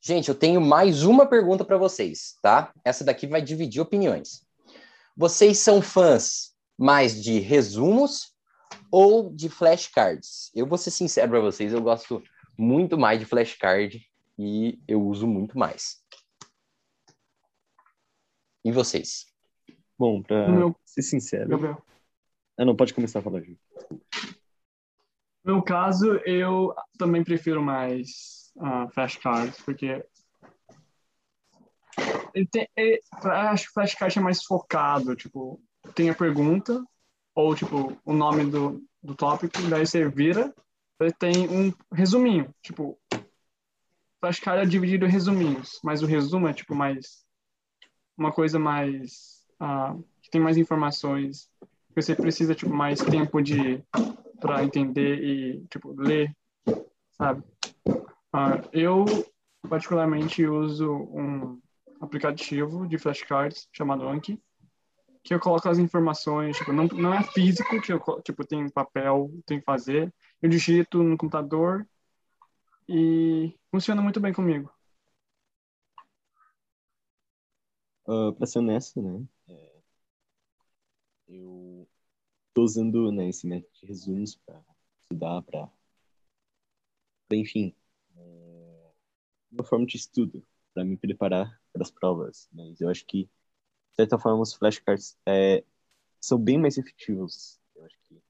Gente, 0.00 0.30
eu 0.30 0.34
tenho 0.34 0.62
mais 0.62 1.02
uma 1.02 1.26
pergunta 1.26 1.62
para 1.62 1.76
vocês, 1.76 2.38
tá? 2.40 2.72
Essa 2.82 3.04
daqui 3.04 3.26
vai 3.26 3.42
dividir 3.42 3.82
opiniões. 3.82 4.46
Vocês 5.14 5.58
são 5.58 5.82
fãs 5.82 6.54
mais 6.76 7.22
de 7.22 7.38
resumos 7.38 8.31
ou 8.90 9.30
de 9.32 9.48
flashcards? 9.48 10.50
Eu 10.54 10.66
vou 10.66 10.78
ser 10.78 10.90
sincero 10.90 11.30
para 11.30 11.40
vocês, 11.40 11.72
eu 11.72 11.82
gosto 11.82 12.22
muito 12.58 12.98
mais 12.98 13.18
de 13.18 13.26
flashcard 13.26 14.00
e 14.38 14.80
eu 14.86 15.02
uso 15.02 15.26
muito 15.26 15.58
mais. 15.58 16.02
E 18.64 18.70
vocês? 18.70 19.26
Bom, 19.98 20.22
para 20.22 20.46
ser 20.84 21.02
sincero. 21.02 21.48
Gabriel. 21.48 21.82
Ah, 22.58 22.64
não, 22.64 22.76
pode 22.76 22.94
começar 22.94 23.18
a 23.18 23.22
falar, 23.22 23.40
Ju. 23.40 23.56
No 25.44 25.54
meu 25.54 25.62
caso, 25.62 26.14
eu 26.24 26.74
também 26.98 27.24
prefiro 27.24 27.62
mais 27.62 28.52
uh, 28.56 28.88
flashcards, 28.92 29.60
porque 29.62 30.04
ele 32.34 32.46
tem, 32.46 32.68
ele, 32.76 33.00
acho 33.24 33.64
que 33.64 33.70
o 33.70 33.72
flashcard 33.74 34.18
é 34.18 34.22
mais 34.22 34.44
focado, 34.44 35.16
tipo, 35.16 35.60
tem 35.94 36.10
a 36.10 36.14
pergunta, 36.14 36.82
ou 37.34 37.54
tipo, 37.54 37.96
o 38.04 38.12
nome 38.12 38.44
do, 38.44 38.82
do 39.02 39.14
tópico, 39.14 39.60
daí 39.68 39.86
você 39.86 40.08
vira, 40.08 40.54
ele 41.00 41.12
tem 41.12 41.48
um 41.48 41.72
resuminho, 41.92 42.54
tipo, 42.62 42.98
flashcard 44.20 44.62
é 44.62 44.66
dividido 44.66 45.04
em 45.04 45.10
resuminhos, 45.10 45.80
mas 45.82 46.02
o 46.02 46.06
resumo 46.06 46.46
é 46.46 46.52
tipo 46.52 46.74
mais 46.74 47.24
uma 48.16 48.30
coisa 48.30 48.56
mais 48.56 49.44
uh, 49.60 50.00
que 50.22 50.30
tem 50.30 50.40
mais 50.40 50.56
informações, 50.56 51.48
você 51.94 52.14
precisa 52.14 52.54
tipo 52.54 52.72
mais 52.72 53.00
tempo 53.00 53.42
de 53.42 53.82
para 54.40 54.62
entender 54.64 55.22
e 55.22 55.66
tipo 55.68 55.92
ler, 55.98 56.34
sabe? 57.12 57.42
Uh, 57.88 58.62
eu 58.72 59.04
particularmente 59.68 60.46
uso 60.46 60.92
um 60.92 61.60
aplicativo 62.00 62.86
de 62.86 62.98
flashcards 62.98 63.68
chamado 63.72 64.08
Anki, 64.08 64.40
que 65.22 65.32
eu 65.32 65.40
coloco 65.40 65.68
as 65.68 65.78
informações, 65.78 66.56
tipo, 66.56 66.72
não, 66.72 66.86
não 66.88 67.14
é 67.14 67.22
físico, 67.22 67.80
que 67.80 67.92
eu, 67.92 68.00
tipo, 68.22 68.44
tem 68.44 68.68
papel, 68.68 69.30
tem 69.46 69.58
que 69.58 69.64
fazer, 69.64 70.12
eu 70.40 70.48
digito 70.48 71.02
no 71.02 71.16
computador 71.16 71.86
e 72.88 73.54
funciona 73.70 74.02
muito 74.02 74.20
bem 74.20 74.32
comigo. 74.32 74.72
Uh, 78.04 78.28
ah, 78.28 78.32
para 78.32 78.46
ser 78.46 78.58
honesto, 78.58 79.00
né, 79.00 79.24
é, 79.48 79.72
eu 81.28 81.88
tô 82.52 82.62
usando 82.64 83.12
né, 83.12 83.28
esse 83.28 83.46
método 83.46 83.72
de 83.74 83.86
resumos 83.86 84.34
para 84.34 84.60
estudar, 85.00 85.40
para, 85.42 85.70
enfim, 87.30 87.74
é, 88.16 88.90
uma 89.52 89.64
forma 89.64 89.86
de 89.86 89.96
estudo 89.96 90.44
para 90.74 90.84
me 90.84 90.96
preparar 90.96 91.60
para 91.72 91.82
as 91.82 91.90
provas, 91.90 92.48
mas 92.52 92.80
eu 92.80 92.88
acho 92.88 93.06
que, 93.06 93.30
de 93.92 93.96
certa 93.96 94.18
forma, 94.18 94.42
os 94.42 94.54
flashcards 94.54 95.16
é, 95.26 95.64
são 96.20 96.38
bem 96.38 96.58
mais 96.58 96.78
efetivos. 96.78 97.60
Eu 97.76 97.84
acho 97.86 97.96
que, 98.08 98.22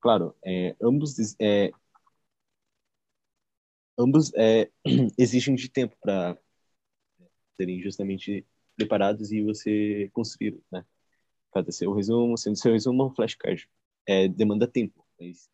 claro, 0.00 0.34
é, 0.44 0.76
ambos 0.82 1.16
é, 1.40 1.70
ambos 3.98 4.32
é, 4.34 4.70
exigem 5.18 5.54
de 5.54 5.68
tempo 5.68 5.96
para 6.00 6.36
serem 7.56 7.80
justamente 7.80 8.46
preparados 8.76 9.30
e 9.32 9.42
você 9.42 10.10
construir, 10.12 10.60
né? 10.70 10.84
Fazer 11.52 11.72
seu 11.72 11.92
resumo, 11.92 12.36
sendo 12.38 12.56
seu 12.56 12.72
resumo 12.72 13.06
um 13.06 13.14
flashcard. 13.14 13.68
É, 14.06 14.28
demanda 14.28 14.66
tempo, 14.66 15.06
mas 15.20 15.48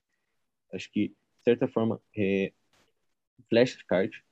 acho 0.73 0.91
que, 0.91 1.09
de 1.09 1.45
certa 1.45 1.69
forma, 1.69 2.01
é, 2.17 2.53
flashcard, 3.49 4.25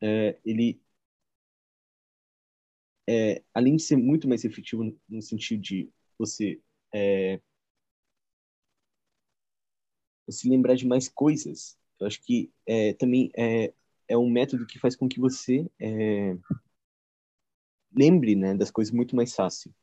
é, 0.00 0.38
ele 0.44 0.80
é, 3.08 3.42
além 3.52 3.76
de 3.76 3.82
ser 3.82 3.96
muito 3.96 4.28
mais 4.28 4.44
efetivo 4.44 4.96
no 5.08 5.22
sentido 5.22 5.60
de 5.60 5.90
você 6.18 6.60
é, 6.92 7.40
se 10.30 10.48
lembrar 10.48 10.74
de 10.74 10.86
mais 10.86 11.08
coisas, 11.08 11.76
eu 12.00 12.06
acho 12.06 12.20
que 12.22 12.50
é, 12.66 12.94
também 12.94 13.30
é, 13.36 13.72
é 14.08 14.16
um 14.16 14.30
método 14.30 14.66
que 14.66 14.78
faz 14.78 14.96
com 14.96 15.08
que 15.08 15.20
você 15.20 15.70
é, 15.80 16.36
lembre 17.94 18.34
né, 18.34 18.54
das 18.54 18.70
coisas 18.70 18.92
muito 18.92 19.14
mais 19.14 19.34
fácil. 19.34 19.74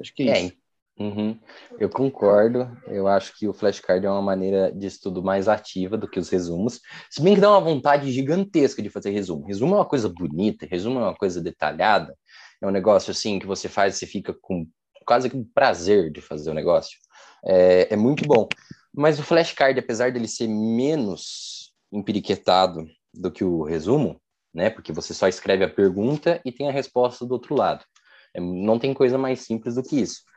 Acho 0.00 0.14
que 0.14 0.22
é, 0.22 0.26
é 0.28 0.40
isso. 0.46 0.56
Uhum. 1.00 1.34
Eu 1.78 1.88
concordo. 1.88 2.70
Eu 2.86 3.08
acho 3.08 3.34
que 3.38 3.48
o 3.48 3.54
flashcard 3.54 4.04
é 4.04 4.10
uma 4.10 4.20
maneira 4.20 4.70
de 4.70 4.86
estudo 4.86 5.22
mais 5.22 5.48
ativa 5.48 5.96
do 5.96 6.06
que 6.06 6.20
os 6.20 6.28
resumos. 6.28 6.78
Se 7.08 7.22
bem 7.22 7.34
que 7.34 7.40
dá 7.40 7.50
uma 7.50 7.60
vontade 7.60 8.12
gigantesca 8.12 8.82
de 8.82 8.90
fazer 8.90 9.08
resumo. 9.10 9.46
Resumo 9.46 9.76
é 9.76 9.78
uma 9.78 9.86
coisa 9.86 10.10
bonita, 10.10 10.66
resumo 10.70 11.00
é 11.00 11.04
uma 11.04 11.16
coisa 11.16 11.40
detalhada. 11.40 12.14
É 12.60 12.66
um 12.66 12.70
negócio 12.70 13.12
assim 13.12 13.38
que 13.38 13.46
você 13.46 13.66
faz 13.66 13.96
e 13.96 13.98
você 13.98 14.06
fica 14.06 14.36
com 14.42 14.68
quase 15.06 15.30
com 15.30 15.42
prazer 15.42 16.12
de 16.12 16.20
fazer 16.20 16.50
o 16.50 16.54
negócio. 16.54 16.98
É, 17.46 17.94
é 17.94 17.96
muito 17.96 18.26
bom. 18.26 18.46
Mas 18.94 19.18
o 19.18 19.22
flashcard, 19.22 19.80
apesar 19.80 20.12
dele 20.12 20.28
ser 20.28 20.48
menos 20.48 21.72
empiriquetado 21.90 22.86
do 23.14 23.30
que 23.30 23.42
o 23.42 23.62
resumo, 23.62 24.20
né? 24.52 24.68
Porque 24.68 24.92
você 24.92 25.14
só 25.14 25.26
escreve 25.26 25.64
a 25.64 25.70
pergunta 25.70 26.42
e 26.44 26.52
tem 26.52 26.68
a 26.68 26.72
resposta 26.72 27.24
do 27.24 27.32
outro 27.32 27.54
lado. 27.54 27.86
É, 28.34 28.40
não 28.40 28.78
tem 28.78 28.92
coisa 28.92 29.16
mais 29.16 29.40
simples 29.40 29.76
do 29.76 29.82
que 29.82 29.98
isso 29.98 30.28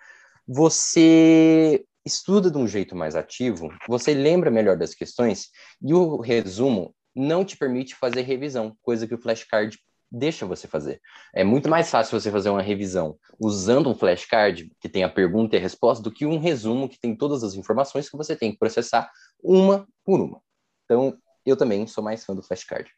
você 0.47 1.85
estuda 2.05 2.51
de 2.51 2.57
um 2.57 2.67
jeito 2.67 2.95
mais 2.95 3.15
ativo, 3.15 3.69
você 3.87 4.13
lembra 4.13 4.51
melhor 4.51 4.77
das 4.77 4.93
questões 4.93 5.49
e 5.81 5.93
o 5.93 6.19
resumo 6.19 6.93
não 7.15 7.45
te 7.45 7.55
permite 7.55 7.95
fazer 7.95 8.21
revisão, 8.21 8.75
coisa 8.81 9.07
que 9.07 9.13
o 9.13 9.21
flashcard 9.21 9.77
deixa 10.11 10.45
você 10.45 10.67
fazer. 10.67 11.01
É 11.33 11.43
muito 11.43 11.67
mais 11.67 11.89
fácil 11.89 12.19
você 12.19 12.29
fazer 12.29 12.49
uma 12.49 12.61
revisão 12.61 13.17
usando 13.39 13.89
um 13.89 13.95
flashcard 13.95 14.71
que 14.79 14.87
tem 14.87 15.03
a 15.03 15.09
pergunta 15.09 15.55
e 15.55 15.59
a 15.59 15.61
resposta 15.61 16.03
do 16.03 16.11
que 16.11 16.25
um 16.25 16.37
resumo 16.37 16.87
que 16.87 16.99
tem 16.99 17.15
todas 17.15 17.43
as 17.43 17.55
informações 17.55 18.09
que 18.09 18.17
você 18.17 18.35
tem 18.35 18.51
que 18.51 18.59
processar 18.59 19.09
uma 19.41 19.87
por 20.05 20.21
uma. 20.21 20.39
Então, 20.85 21.17
eu 21.45 21.57
também 21.57 21.87
sou 21.87 22.03
mais 22.03 22.23
fã 22.23 22.35
do 22.35 22.43
flashcard. 22.43 22.91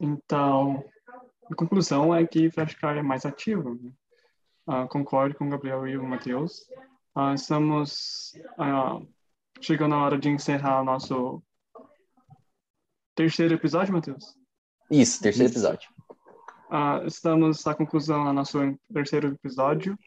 Então, 0.00 0.84
a 1.50 1.54
conclusão 1.54 2.14
é 2.14 2.26
que 2.26 2.50
flashcard 2.50 2.98
é 2.98 3.02
mais 3.02 3.24
ativo. 3.24 3.78
Uh, 4.68 4.86
concordo 4.86 5.34
com 5.34 5.46
o 5.46 5.48
Gabriel 5.48 5.88
e 5.88 5.96
o 5.96 6.04
Matheus. 6.04 6.60
Uh, 7.16 7.32
estamos 7.34 8.34
uh, 8.58 9.08
chegando 9.62 9.94
a 9.94 10.02
hora 10.02 10.18
de 10.18 10.28
encerrar 10.28 10.82
o 10.82 10.84
nosso 10.84 11.42
terceiro 13.14 13.54
episódio, 13.54 13.94
Matheus? 13.94 14.36
Isso, 14.90 15.22
terceiro 15.22 15.48
Isso. 15.50 15.58
episódio. 15.58 15.88
estamos 17.06 17.66
à 17.66 17.74
conclusão 17.74 18.26
do 18.26 18.32
nosso 18.34 18.58
terceiro 18.92 19.28
episódio. 19.28 19.98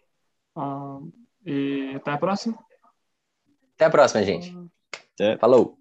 e 1.43 1.93
até 1.95 2.11
a 2.11 2.17
próxima. 2.19 2.57
Até 3.75 3.85
a 3.85 3.89
próxima, 3.89 4.23
gente. 4.23 4.55
Falou. 5.39 5.80